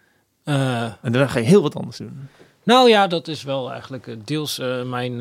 [0.45, 2.28] Uh, en daarna ga je heel wat anders doen.
[2.64, 5.16] Nou ja, dat is wel eigenlijk eh, deels uh, mijn,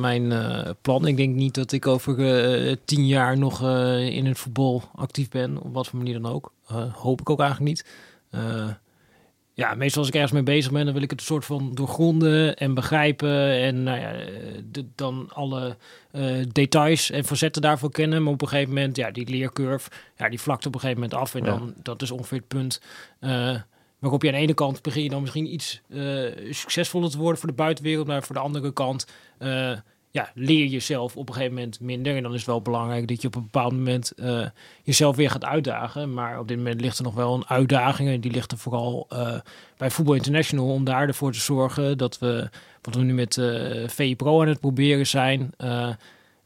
[0.00, 0.32] mijn
[0.80, 1.06] plan.
[1.06, 2.14] Ik denk niet dat ik over
[2.84, 3.62] tien jaar nog
[4.00, 6.52] in het voetbal actief ben, op wat voor manier dan ook.
[6.92, 7.84] hoop ik ook eigenlijk niet
[9.56, 11.70] ja, meestal als ik ergens mee bezig ben, dan wil ik het een soort van
[11.74, 13.50] doorgronden en begrijpen.
[13.50, 14.12] En nou ja,
[14.70, 15.76] de, dan alle
[16.12, 18.22] uh, details en facetten daarvoor kennen.
[18.22, 21.20] Maar op een gegeven moment, ja, die leercurve, ja, die vlakt op een gegeven moment
[21.20, 21.34] af.
[21.34, 22.80] En dan, dat is ongeveer het punt
[23.20, 23.56] uh,
[23.98, 27.38] waarop je aan de ene kant begin je dan misschien iets uh, succesvoller te worden
[27.40, 28.06] voor de buitenwereld.
[28.06, 29.06] Maar voor de andere kant
[30.34, 32.16] leer jezelf op een gegeven moment minder.
[32.16, 34.46] En dan is het wel belangrijk dat je op een bepaald moment uh,
[34.82, 36.14] jezelf weer gaat uitdagen.
[36.14, 38.08] Maar op dit moment ligt er nog wel een uitdaging.
[38.08, 39.34] En die ligt er vooral uh,
[39.76, 42.48] bij Voetbal International om daar ervoor te zorgen dat we,
[42.82, 45.50] wat we nu met uh, eh, VI Pro aan het proberen zijn,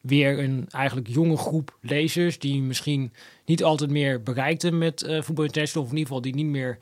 [0.01, 3.13] weer een eigenlijk jonge groep lezers die misschien
[3.45, 6.79] niet altijd meer bereikten met Voetbal International, of in ieder geval die niet meer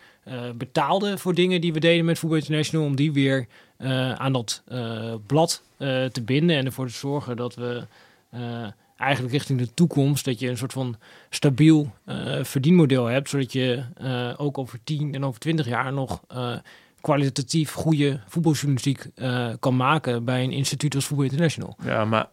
[0.54, 3.46] betaalden voor dingen die we deden met Voetbal International, om die weer
[4.16, 4.62] aan dat
[5.26, 5.62] blad
[6.12, 7.86] te binden en ervoor te zorgen dat we
[8.96, 10.96] eigenlijk richting de toekomst, dat je een soort van
[11.30, 11.92] stabiel
[12.42, 13.84] verdienmodel hebt, zodat je
[14.36, 16.20] ook over 10 en over 20 jaar nog
[17.00, 19.10] kwalitatief goede voetbaljournalistiek
[19.60, 21.76] kan maken bij een instituut als Voetbal International.
[21.84, 22.28] Ja, maar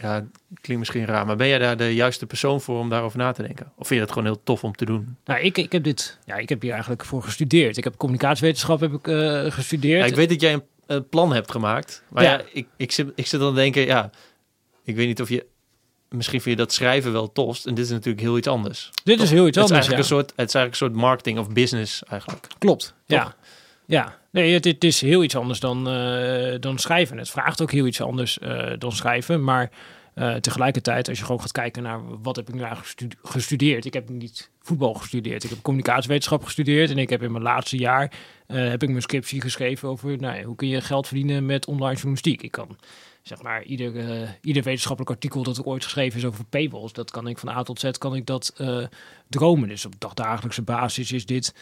[0.00, 0.24] ja,
[0.60, 3.42] klinkt misschien raar, maar ben jij daar de juiste persoon voor om daarover na te
[3.42, 3.72] denken?
[3.76, 5.16] Of vind je het gewoon heel tof om te doen?
[5.24, 7.76] Nou, ik, ik heb dit, ja, ik heb hier eigenlijk voor gestudeerd.
[7.76, 10.00] Ik heb communicatiewetenschap heb ik uh, gestudeerd.
[10.00, 13.26] Ja, ik weet dat jij een plan hebt gemaakt, maar ja, ik, ik, zit, ik
[13.26, 14.10] zit dan te denken, ja,
[14.84, 15.46] ik weet niet of je
[16.14, 17.66] misschien vind je dat schrijven wel tost.
[17.66, 18.90] En dit is natuurlijk heel iets anders.
[19.04, 19.86] Dit is heel iets anders.
[19.86, 22.46] Het is eigenlijk, een, soort, het is eigenlijk een soort marketing of business eigenlijk.
[22.58, 22.94] Klopt.
[23.06, 23.34] Ja.
[23.86, 27.18] Ja, nee, het, het, is heel iets anders dan, uh, dan schrijven.
[27.18, 29.44] Het vraagt ook heel iets anders uh, dan schrijven.
[29.44, 29.70] Maar
[30.14, 33.84] uh, tegelijkertijd, als je gewoon gaat kijken naar wat heb ik nu eigenlijk gestudeerd.
[33.84, 35.44] Ik heb niet voetbal gestudeerd.
[35.44, 36.90] Ik heb communicatiewetenschap gestudeerd.
[36.90, 38.12] En ik heb in mijn laatste jaar
[38.46, 42.42] heb ik mijn scriptie geschreven over nou, hoe kun je geld verdienen met online journalistiek.
[42.42, 42.76] Ik kan
[43.24, 43.94] zeg maar ieder,
[44.40, 47.62] ieder wetenschappelijk artikel dat er ooit geschreven is over paywalls, dat kan ik van A
[47.62, 48.60] tot Z kan ik dat
[49.28, 49.68] dromen.
[49.68, 51.54] Dus op dagdagelijkse basis is dit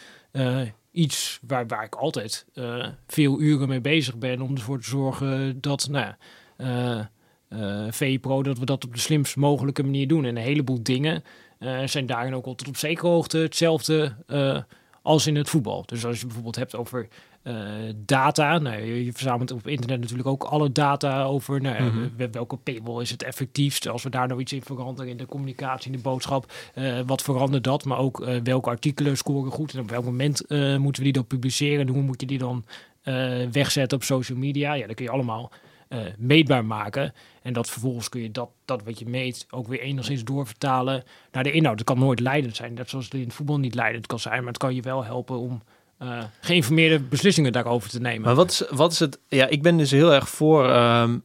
[0.91, 2.45] iets waar, waar ik altijd
[3.07, 6.13] veel uren mee bezig ben om ervoor te zorgen dat, nou
[7.89, 10.25] VPRO, dat we dat op de slimst mogelijke manier doen.
[10.25, 11.23] En een heleboel dingen
[11.85, 14.15] zijn daarin ook altijd op zekere hoogte hetzelfde
[15.01, 15.83] als in het voetbal.
[15.85, 17.07] Dus als je bijvoorbeeld hebt over
[17.95, 18.57] data.
[18.57, 22.31] Nou, je, je, verzamelt op internet natuurlijk ook alle data over nou, mm -hmm.
[22.31, 23.87] welke paywall is het effectiefst.
[23.87, 27.21] Als we daar nou iets in veranderen in de communicatie, in de boodschap, uh, wat
[27.21, 27.85] verandert dat?
[27.85, 31.87] Maar ook welke artikelen scoren goed en op welk moment moeten we die dan publiceren
[31.87, 32.65] en hoe moet je die dan
[33.03, 34.73] eh, wegzetten op social media.
[34.73, 35.51] Ja, dat kun je allemaal
[35.87, 37.13] eh, meetbaar maken.
[37.41, 41.43] En dat vervolgens kun je dat, dat wat je meet ook weer enigszins doorvertalen naar
[41.43, 41.77] de inhoud.
[41.77, 44.37] Het kan nooit leidend zijn, net zoals het in het voetbal niet leidend kan zijn.
[44.37, 45.61] Maar het kan je wel helpen om
[46.01, 48.21] uh, geïnformeerde beslissingen daarover te nemen.
[48.21, 49.19] Maar wat is, wat is het?
[49.27, 51.23] Ja, ik ben dus heel erg voor um,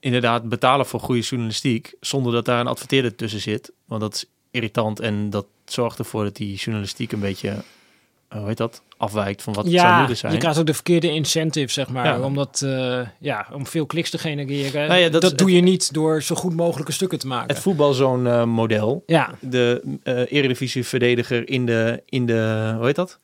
[0.00, 3.72] inderdaad betalen voor goede journalistiek, zonder dat daar een adverteerder tussen zit.
[3.84, 8.46] Want dat is irritant en dat zorgt ervoor dat die journalistiek een beetje, uh, hoe
[8.46, 10.32] heet dat, afwijkt van wat het zou moeten zijn.
[10.32, 12.20] je krijgt ook de verkeerde incentive, zeg maar, ja.
[12.20, 14.88] omdat uh, ja, om veel kliks te genereren.
[14.88, 17.54] Nou ja, dat, dat doe je niet door zo goed mogelijke stukken te maken.
[17.54, 19.02] Het voetbal zo'n model.
[19.06, 19.34] Ja.
[19.40, 19.82] De
[20.28, 23.18] eredivisie verdediger in de, in de, hoe heet dat?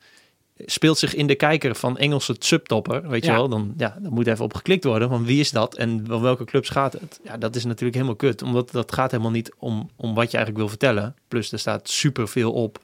[0.65, 4.27] Speelt zich in de kijker van Engelse subtopper, weet je wel, dan, ja, dan moet
[4.27, 7.19] even op geklikt worden van wie is dat en van welke clubs gaat het.
[7.23, 10.37] Ja, dat is natuurlijk helemaal kut, omdat dat gaat helemaal niet om, om wat je
[10.37, 11.15] eigenlijk wil vertellen.
[11.27, 12.79] Plus er staat superveel op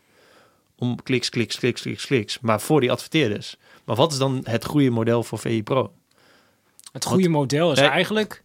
[0.76, 3.58] om kliks, kliks, kliks, kliks, kliks, maar voor die adverteerders.
[3.86, 5.92] Maar wat is dan het goede model voor VI Pro?
[6.92, 7.90] Het goede model is Nee.
[7.90, 8.42] eigenlijk,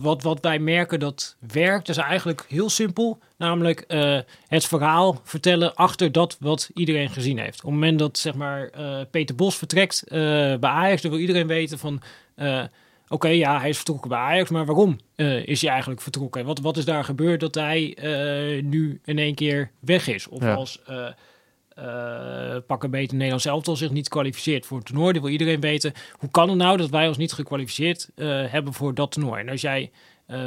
[0.00, 3.18] wat, wat wij merken dat werkt, is eigenlijk heel simpel.
[3.36, 4.18] Namelijk eh,
[4.48, 7.56] het verhaal vertellen achter dat wat iedereen gezien heeft.
[7.56, 10.18] Op het moment dat zeg maar eh, Peter Bos vertrekt eh,
[10.56, 12.02] bij Ajax, dan wil iedereen weten van...
[13.08, 14.98] Oké, ja, hij is vertrokken bij Ajax, maar waarom
[15.44, 16.44] is hij eigenlijk vertrokken?
[16.44, 17.96] Wat, wat is daar gebeurd dat hij
[18.64, 20.28] nu in één keer weg is?
[20.28, 20.54] Of Ja.
[20.54, 20.80] als
[21.74, 25.12] eh eh, pak een beter Nederlands elftal zich niet kwalificeert voor het toernooi.
[25.12, 28.72] Dan wil iedereen weten, hoe kan het nou dat wij ons niet gekwalificeerd eh, hebben
[28.72, 29.40] voor dat toernooi?
[29.40, 29.90] En als jij
[30.26, 30.38] eh,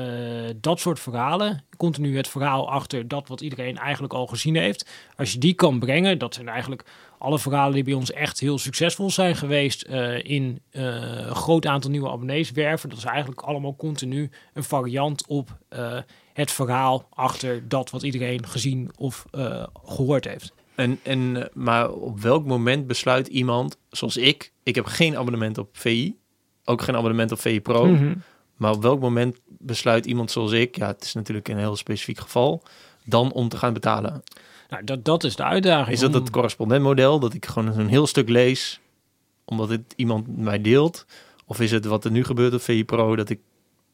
[0.61, 5.31] dat soort verhalen, continu het verhaal achter dat wat iedereen eigenlijk al gezien heeft, als
[5.31, 6.85] je die kan brengen, dat zijn eigenlijk
[7.17, 9.81] alle verhalen die bij ons echt heel succesvol zijn geweest
[10.23, 12.89] in een groot aantal nieuwe abonnees werven.
[12.89, 15.57] Dat is eigenlijk allemaal continu een variant op
[16.35, 20.53] het verhaal achter dat wat iedereen gezien of eh, gehoord heeft.
[20.75, 25.69] En, en, maar op welk moment besluit iemand, zoals ik, ik heb geen abonnement op
[25.71, 26.15] VI,
[26.63, 28.13] ook geen abonnement op VI Pro, Mhm.
[28.55, 32.19] maar op welk moment besluit iemand zoals ik, ja, het is natuurlijk een heel specifiek
[32.19, 32.63] geval,
[33.03, 34.23] dan om te gaan betalen?
[34.69, 35.95] Nou, dat, dat is de uitdaging.
[35.95, 38.79] Is dat het correspondentmodel, dat ik gewoon een heel stuk lees,
[39.45, 41.05] omdat het iemand mij deelt?
[41.45, 43.39] Of is het wat er nu gebeurt op VI Pro, dat ik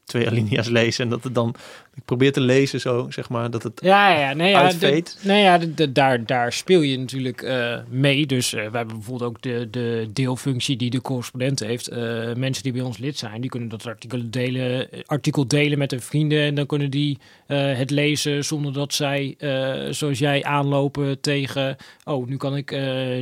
[0.06, 1.56] twee alinea's lees en dat het dan,
[1.95, 3.80] ik probeer te lezen zo, zeg maar, dat het...
[3.84, 7.78] Ja, ja, nee, ja, de- nee, ja de, de- daar, daar speel je natuurlijk eh,
[7.89, 8.26] mee.
[8.26, 11.88] Dus eh, we hebben bijvoorbeeld ook de, de deelfunctie die de correspondent heeft.
[11.88, 15.91] Eh, mensen die bij ons lid zijn, die kunnen dat artikel delen, artikel delen met
[15.91, 16.41] hun vrienden.
[16.41, 19.36] En dan kunnen die het lezen zonder dat zij,
[19.89, 21.76] zoals jij, aanlopen tegen...
[22.04, 22.76] Oh, nu kan ik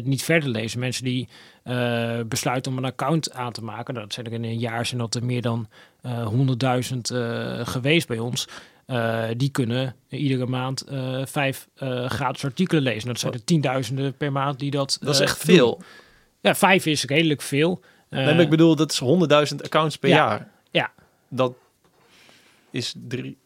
[0.04, 0.80] niet verder lezen.
[0.80, 1.28] Mensen die
[1.64, 3.94] eh, besluiten om een account aan te maken.
[3.94, 5.68] Nou, Dat zijn er in een jaar zijn dat er meer dan
[6.02, 8.48] eh 100.000 eh, geweest bij ons.
[8.86, 13.08] Eh, die kunnen iedere maand eh, vijf eh, gratis artikelen lezen.
[13.08, 14.98] Dat zijn er tienduizenden per maand die dat.
[15.02, 15.56] Dat is eh, echt doen.
[15.56, 15.82] veel.
[16.42, 17.82] Ja, vijf is redelijk veel.
[18.10, 20.16] Eh, Nee, maar ik bedoel, dat is 100.000 accounts per Ja.
[20.16, 20.50] jaar.
[20.72, 20.92] Ja.
[21.28, 21.54] Dat
[22.72, 23.38] is, drie,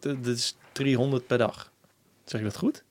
[0.00, 1.70] dat is 300 per dag.
[2.24, 2.82] Zeg ik dat goed?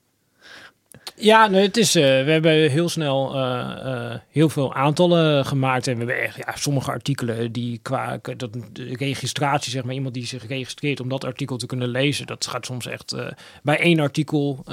[1.16, 5.86] Ja, nee, het is, eh, we hebben heel snel eh, eh, heel veel aantallen gemaakt.
[5.86, 10.14] En we hebben echt ja, sommige artikelen die qua dat, de registratie, zeg maar, iemand
[10.14, 13.16] die zich registreert om dat artikel te kunnen lezen, dat gaat soms echt
[13.62, 14.64] bij één artikel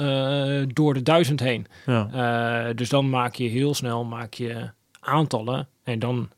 [0.66, 1.66] door de duizend heen.
[1.86, 2.72] Ja.
[2.72, 4.70] Dus dan maak je heel snel maak je
[5.00, 5.68] aantallen.
[5.84, 6.28] En dan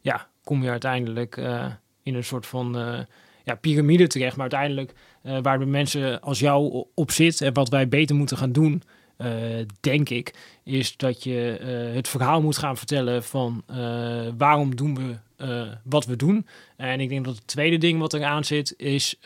[0.00, 1.36] ja, kom je uiteindelijk
[2.02, 2.76] in een soort van
[3.44, 4.36] ja, piramide terecht.
[4.36, 4.92] Maar uiteindelijk
[5.42, 8.82] waar de mensen als jou op zit en wat wij beter moeten gaan doen,
[9.16, 9.30] eh,
[9.80, 14.94] denk ik, is dat je eh, het verhaal moet gaan vertellen van eh, waarom doen
[14.94, 15.14] we
[15.82, 16.46] wat we doen.
[16.76, 19.18] En ik denk dat het tweede ding wat eraan zit is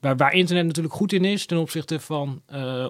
[0.00, 2.42] waar, waar internet natuurlijk goed in is ten opzichte van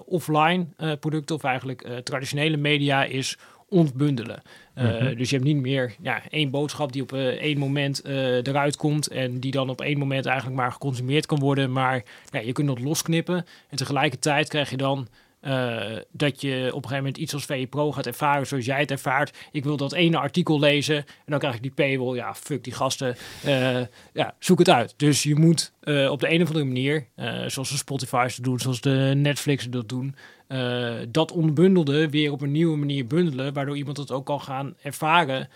[0.07, 0.67] offline
[1.01, 3.39] producten of eigenlijk traditionele media is
[3.69, 4.43] ontbundelen.
[4.75, 5.17] Mhm.
[5.17, 9.41] Dus je hebt niet meer ja, één boodschap die op één moment eruit komt en
[9.41, 11.73] die dan op één moment eigenlijk maar geconsumeerd kan worden.
[11.73, 15.09] Maar ja, je kunt dat losknippen en tegelijkertijd krijg je dan
[15.43, 18.81] eh, dat je op een gegeven moment iets als VE Pro gaat ervaren zoals jij
[18.81, 19.39] het ervaart.
[19.53, 22.17] Ik wil dat ene artikel lezen en dan krijg ik die paywall.
[22.17, 23.17] Ja, fuck die gasten.
[23.45, 23.81] Eh,
[24.13, 24.95] ja, zoek het uit.
[24.97, 27.07] Dus je moet eh, op de een of andere manier,
[27.47, 30.15] zoals de Spotify's dat doen, zoals de Netflix dat doen,
[31.09, 35.49] dat onbundelde weer op een nieuwe manier bundelen, waardoor iemand het ook kan gaan ervaren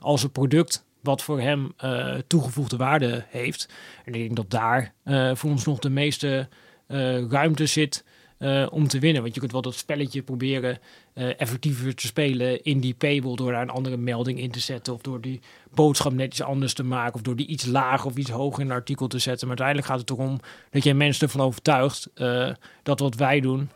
[0.00, 1.74] als een product wat voor hem
[2.26, 3.68] toegevoegde waarde heeft.
[4.04, 4.92] En ik denk dat daar
[5.36, 6.48] voor ons nog de meeste
[7.28, 8.04] ruimte zit
[8.44, 9.22] eh, om te winnen.
[9.22, 10.78] Want je kunt wel dat spelletje proberen
[11.14, 15.00] effectiever te spelen in die paywall door daar een andere melding in te zetten of
[15.00, 15.40] door die
[15.70, 18.66] boodschap net iets anders te maken of door die iets lager of iets hoger in
[18.66, 19.48] een artikel te zetten.
[19.48, 20.40] Maar uiteindelijk gaat het erom
[20.70, 22.50] dat je mensen ervan overtuigt uh,
[22.82, 23.70] dat wat wij doen,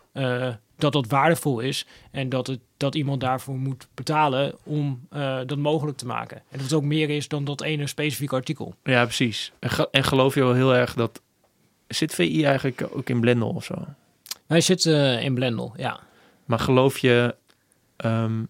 [0.77, 5.07] dat dat waardevol is en dat, het, dat iemand daarvoor moet betalen om
[5.47, 6.37] dat mogelijk te maken.
[6.37, 8.75] En dat het ook meer is dan dat ene specifieke artikel.
[8.83, 9.53] Ja, precies.
[9.59, 11.21] En, en geloof je wel heel erg dat...
[11.89, 13.75] Zit VI eigenlijk ook in Blendel of zo?
[14.49, 16.01] Hij zit uh, in Blendel, ja.
[16.44, 17.34] Maar geloof je
[18.05, 18.49] um,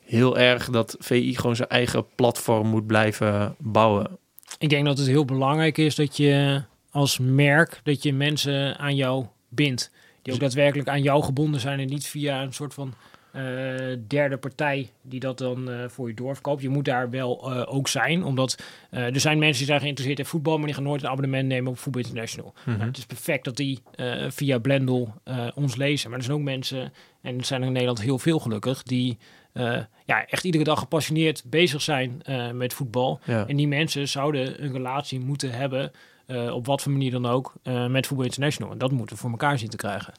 [0.00, 4.18] heel erg dat VI gewoon zijn eigen platform moet blijven bouwen?
[4.58, 8.96] Ik denk dat het heel belangrijk is dat je als merk dat je mensen aan
[8.96, 9.90] jou bindt.
[10.22, 12.94] Die ook daadwerkelijk aan jou gebonden zijn en niet via een soort van
[13.36, 16.62] uh, derde partij die dat dan uh, voor je doorverkoopt.
[16.62, 20.24] Je moet daar wel uh, ook zijn, omdat er zijn mensen die zijn geïnteresseerd in
[20.24, 22.54] voetbal, maar die gaan nooit een abonnement nemen op Voetbal International.
[22.64, 22.86] Mm -hmm.
[22.86, 23.82] het is perfect dat die
[24.28, 25.14] via Blendel
[25.54, 26.10] ons lezen.
[26.10, 29.18] Maar er zijn ook mensen, en er zijn er in Nederland heel veel gelukkig, die
[30.06, 32.22] ja, echt iedere dag gepassioneerd bezig zijn
[32.54, 33.20] met voetbal.
[33.24, 33.46] Ja.
[33.46, 35.92] En die mensen zouden een relatie moeten hebben,
[36.52, 37.54] op wat voor manier dan ook,
[37.88, 38.72] met Voetbal International.
[38.72, 40.12] En dat moeten we voor elkaar zien te krijgen.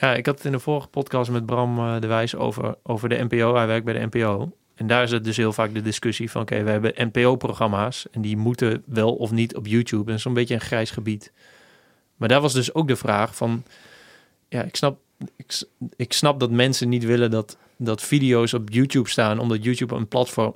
[0.00, 3.08] Ja, ik had het in de vorige podcast met Bram uh, de Wijs over, over
[3.08, 3.54] de NPO.
[3.54, 4.52] Hij werkt bij de NPO.
[4.74, 6.42] En daar is het dus heel vaak de discussie van...
[6.42, 8.06] oké, we hebben NPO-programma's...
[8.10, 10.12] en die moeten wel of niet op YouTube.
[10.12, 11.32] En zo'n beetje een grijs gebied.
[12.16, 13.64] Maar daar was dus ook de vraag van...
[14.48, 14.98] ja, ik snap,
[15.36, 15.62] ik,
[15.96, 19.38] ik snap dat mensen niet willen dat, dat video's op YouTube staan...
[19.38, 20.54] omdat YouTube een platform...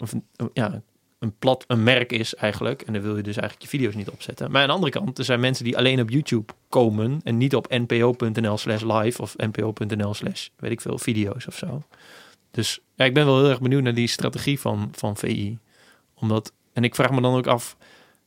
[0.53, 0.83] ja,
[1.23, 2.83] een, plat, een merk is eigenlijk.
[2.83, 4.51] En dan wil je dus eigenlijk je video's niet opzetten.
[4.51, 7.55] Maar aan de andere kant, er zijn mensen die alleen op YouTube komen en niet
[7.55, 11.83] op npo.nl slash live of npo.nl slash weet ik veel video's of zo.
[12.51, 15.59] Dus ja, ik ben wel heel erg benieuwd naar die strategie van, van VI.
[16.15, 17.77] Omdat, en ik vraag me dan ook af,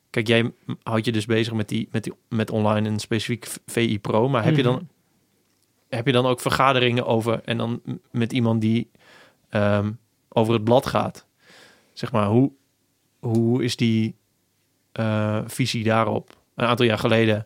[0.10, 0.52] kijk, jij
[0.84, 4.44] houdt je dus bezig met, die, met, die, met online en specifiek VI Pro, maar
[4.44, 4.84] heb, je dan, Mhm.
[5.90, 7.82] heb je dan ook vergaderingen over en dan
[8.12, 8.90] met iemand die
[9.50, 9.92] ehm,
[10.30, 11.26] over het blad gaat?
[11.94, 12.52] Zeg maar, hoe,
[13.26, 14.16] hoe is die
[15.00, 16.38] uh, visie daarop?
[16.56, 17.46] Een aantal jaar geleden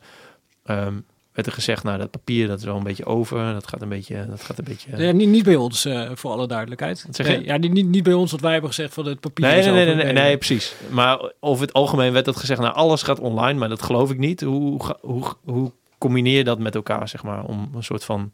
[0.65, 3.81] um, werd er gezegd, nou dat papier dat is wel een beetje over, dat gaat
[3.81, 4.97] een beetje, dat gaat een beetje.
[4.97, 7.05] Ja, niet, niet bij ons, uh, voor alle duidelijkheid.
[7.09, 7.33] Zeg je?
[7.33, 9.45] Nee, ja, niet, niet bij ons, wat wij hebben gezegd van het papier.
[9.45, 9.95] Nee, is nee, nee, over.
[9.95, 10.75] nee, nee, nee, precies.
[10.89, 14.17] Maar over het algemeen werd dat gezegd, nou alles gaat online, maar dat geloof ik
[14.17, 14.41] niet.
[14.41, 18.31] Hoe, hoe, hoe, hoe combineer je dat met elkaar, zeg maar, om een soort van,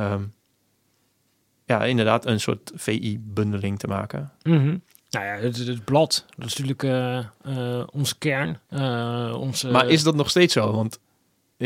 [0.00, 0.32] um,
[1.64, 4.32] ja, inderdaad, een soort VI-bundeling te maken?
[4.42, 4.82] Mm -hmm.
[5.16, 7.18] Nou ja, het, het, blad, dat is natuurlijk uh,
[7.56, 8.58] uh, onze kern.
[8.70, 10.72] Uh, onze, maar is dat nog steeds zo?
[10.72, 10.98] Want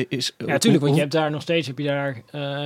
[0.09, 2.22] is, ja, natuurlijk, want je hebt daar nog steeds heb je daar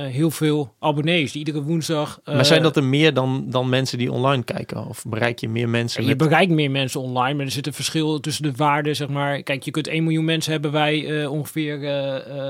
[0.09, 2.19] heel veel abonnees die iedere woensdag.
[2.25, 4.87] maar zijn dat er meer dan, dan mensen die online kijken?
[4.87, 6.01] Of bereik je meer mensen?
[6.01, 6.17] Je met...
[6.17, 9.43] bereikt meer mensen online, maar er zit een verschil tussen de waarden, zeg maar.
[9.43, 11.79] Kijk, je kunt 1 miljoen mensen hebben wij ongeveer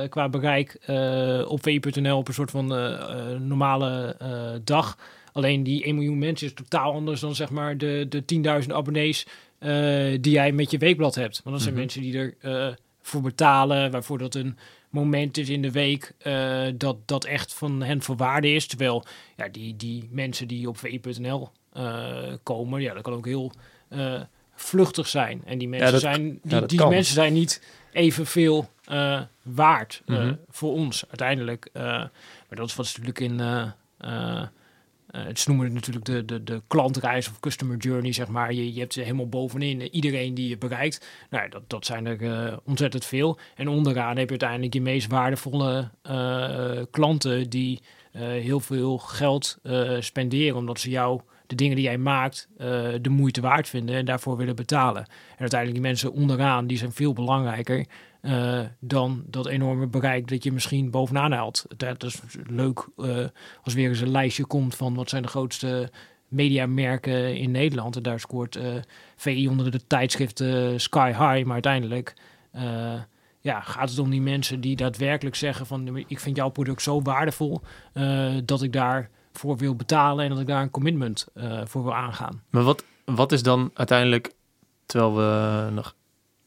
[0.09, 0.77] qua bereik
[1.47, 2.67] op vi.nl op een soort van
[3.47, 4.15] normale
[4.63, 4.97] dag.
[5.35, 9.27] Alleen die 1 miljoen mensen is totaal anders dan zeg maar de, de 10.000 abonnees
[9.59, 9.69] uh,
[10.21, 11.41] die jij met je weekblad hebt.
[11.43, 11.89] Want dat zijn mm -hmm.
[11.91, 12.35] mensen die er
[12.69, 14.57] uh, voor betalen, waarvoor dat een
[14.89, 18.67] moment is in de week uh, dat dat echt van hen voor waarde is.
[18.67, 19.05] Terwijl
[19.35, 21.49] ja, die, die mensen die op vi.nl
[22.43, 23.51] komen, ja, dat kan ook heel
[24.55, 25.41] vluchtig zijn.
[25.45, 27.61] En die mensen, ja, dat, zijn, die, ja, die mensen zijn niet
[27.91, 28.69] evenveel
[29.41, 30.27] waard Mhm.
[30.27, 31.69] uh, voor ons uiteindelijk.
[31.73, 32.09] Uh, maar
[32.49, 33.41] dat is wat natuurlijk in.
[35.15, 38.53] Het ze noemen het natuurlijk de, de, de klantreis of customer journey, zeg maar.
[38.53, 41.07] Je, je hebt ze helemaal bovenin iedereen die je bereikt.
[41.29, 43.39] Nou, dat, dat zijn er ontzettend veel.
[43.55, 45.89] En onderaan heb je uiteindelijk je meest waardevolle
[46.91, 47.81] klanten die
[48.17, 49.57] heel veel geld
[49.99, 52.67] spenderen, omdat ze jou de dingen die jij maakt uh,
[53.01, 55.05] de moeite waard vinden en daarvoor willen betalen.
[55.05, 57.85] En uiteindelijk die mensen onderaan, die zijn veel belangrijker
[58.21, 61.65] uh, dan dat enorme bereik dat je misschien bovenaan haalt.
[61.77, 63.25] Dat is leuk uh,
[63.63, 65.91] als weer eens een lijstje komt van wat zijn de grootste
[66.27, 67.95] mediamerken in Nederland.
[67.95, 68.59] En daar scoort
[69.15, 70.43] VI onder de tijdschrift
[70.75, 72.13] Sky High, maar uiteindelijk
[73.39, 77.01] ja, gaat het om die mensen die daadwerkelijk zeggen van ik vind jouw product zo
[77.01, 77.61] waardevol
[78.45, 81.95] dat ik daar voor wil betalen en dat ik daar een commitment uh, voor wil
[81.95, 82.41] aangaan.
[82.49, 84.33] Maar wat, wat is dan uiteindelijk,
[84.85, 85.95] terwijl we nog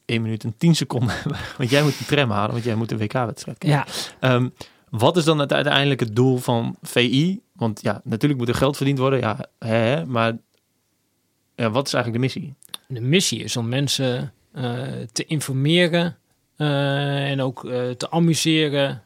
[0.05, 2.91] 1 minuut en 10 seconden hebben, want jij moet een tram halen, want jij moet
[2.91, 3.87] een WK-wedstrijd Ja.
[4.21, 4.53] Um,
[4.91, 7.41] wat is dan het uiteindelijk het doel van VI?
[7.53, 10.37] Want ja, natuurlijk moet er geld verdiend worden, ja, hè, maar
[11.55, 12.55] ja, wat is eigenlijk de missie?
[12.87, 14.83] De missie is om mensen uh,
[15.13, 16.17] te informeren
[16.57, 19.03] uh, en ook uh, te amuseren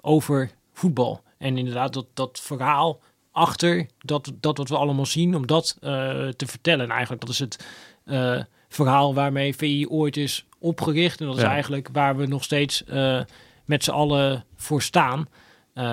[0.00, 1.22] over voetbal.
[1.38, 3.00] En inderdaad, dat, dat verhaal
[3.38, 5.90] achter dat, dat wat we allemaal zien, om dat uh,
[6.28, 6.84] te vertellen.
[6.84, 7.66] En eigenlijk, dat is het
[8.06, 11.20] uh, verhaal waarmee VI ooit is opgericht.
[11.20, 11.50] En dat is Ja.
[11.50, 13.20] eigenlijk waar we nog steeds uh,
[13.64, 15.28] met z'n allen voor staan.
[15.74, 15.84] Eh,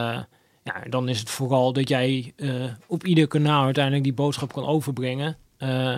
[0.63, 2.49] ja, dan is het vooral dat jij eh,
[2.87, 5.37] op ieder kanaal uiteindelijk die boodschap kan overbrengen.
[5.57, 5.97] eh,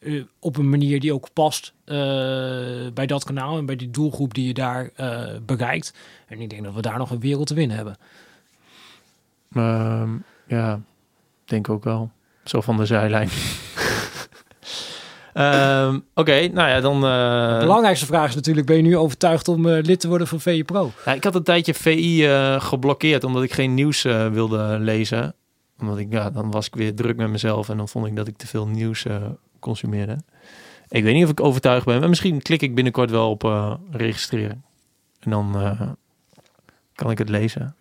[0.00, 1.96] eh, op een manier die ook past eh,
[2.94, 5.94] bij dat kanaal en bij die doelgroep die je daar eh, bereikt.
[6.26, 7.96] En ik denk dat we daar nog een wereld te winnen hebben.
[9.54, 10.14] Ehm,
[10.46, 10.80] ja,
[11.44, 12.10] denk ook wel.
[12.44, 13.28] Zo van de zijlijn.
[15.32, 16.94] Ehm, Oké, nou ja, dan...
[17.04, 20.26] eh, De belangrijkste vraag is natuurlijk, ben je nu overtuigd om eh, lid te worden
[20.26, 20.90] van VE Pro?
[21.04, 25.34] Ja, ik had een tijdje VI eh, geblokkeerd omdat ik geen nieuws eh, wilde lezen.
[25.80, 28.28] Omdat ik, ja, dan was ik weer druk met mezelf en dan vond ik dat
[28.28, 29.16] ik te veel nieuws eh,
[29.60, 30.16] consumeerde.
[30.88, 33.74] Ik weet niet of ik overtuigd ben, maar misschien klik ik binnenkort wel op eh,
[33.90, 34.64] registreren.
[35.20, 35.80] En dan eh,
[36.94, 37.75] kan ik het lezen.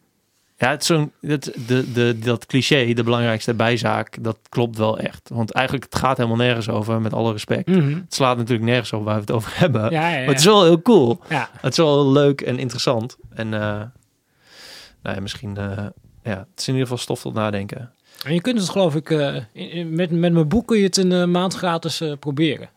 [0.58, 5.30] Ja, het zo'n, dat, de, de, dat cliché, de belangrijkste bijzaak, dat klopt wel echt.
[5.34, 7.68] Want eigenlijk, het gaat helemaal nergens over, met alle respect.
[7.68, 9.82] Het slaat natuurlijk nergens op waar we het over hebben.
[9.82, 10.18] Ja, ja, ja.
[10.18, 11.22] Maar het is wel heel cool.
[11.62, 13.18] Het is wel heel leuk en interessant.
[13.34, 13.60] En eh,
[15.02, 15.86] nou ja, misschien, eh,
[16.24, 17.92] ja, het is in ieder geval stof tot nadenken.
[18.26, 19.36] En je kunt het geloof ik, eh,
[19.86, 22.70] met, met mijn boek kun je het een maand gratis proberen.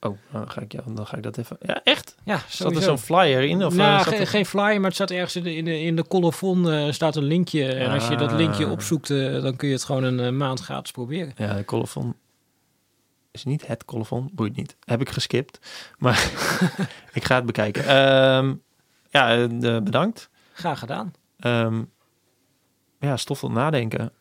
[0.00, 1.56] Oh, dan ga ik, ja, dan ga ik dat even.
[1.60, 2.14] Ja, echt?
[2.24, 3.64] Ja, Zat er zo'n flyer in?
[3.64, 5.80] Of, eh, nou, ge- er- geen flyer, maar het staat ergens in de, in de,
[5.80, 7.72] in de colofon eh, staat een linkje.
[7.72, 8.70] En als je dat linkje Ah.
[8.70, 11.32] opzoekt, eh, dan kun je het gewoon een eh, maand gratis proberen.
[11.36, 12.14] Ja, de colofon
[13.30, 14.76] is niet het colofon, boeit niet.
[14.84, 15.58] Heb ik geskipt,
[15.98, 16.30] maar
[17.12, 17.84] ik ga het bekijken.
[17.84, 18.54] Ehm,
[19.10, 19.46] ja, eh,
[19.82, 20.28] bedankt.
[20.52, 21.12] Graag gedaan.
[21.38, 21.82] Ehm,
[23.00, 24.12] ja, stof tot nadenken.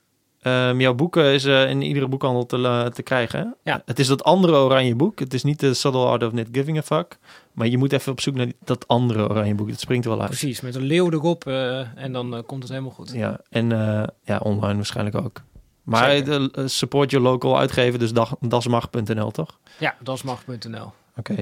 [0.45, 3.39] Ehm, jouw boek eh, is eh, in iedere boekhandel te, te krijgen.
[3.39, 3.71] hè?
[3.71, 3.81] Ja.
[3.85, 5.19] Het is dat andere oranje boek.
[5.19, 7.17] Het is niet de Subtle Art of Not Giving a Fuck.
[7.53, 9.69] Maar je moet even op zoek naar die- dat andere oranje boek.
[9.69, 10.29] Dat springt er wel uit.
[10.29, 13.11] Precies, met een leeuw erop eh, en dan eh, komt het helemaal goed.
[13.13, 13.69] Ja, en
[14.23, 15.41] ja, online waarschijnlijk ook.
[15.83, 16.23] Maar
[16.65, 19.59] support your local uitgeven, dus dag- dasmag.nl toch?
[19.79, 20.91] Ja, dasmag.nl.
[21.17, 21.33] Oké,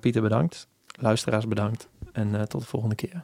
[0.00, 0.66] Pieter bedankt.
[1.00, 1.88] Luisteraars bedankt.
[2.12, 3.22] En tot de volgende keer.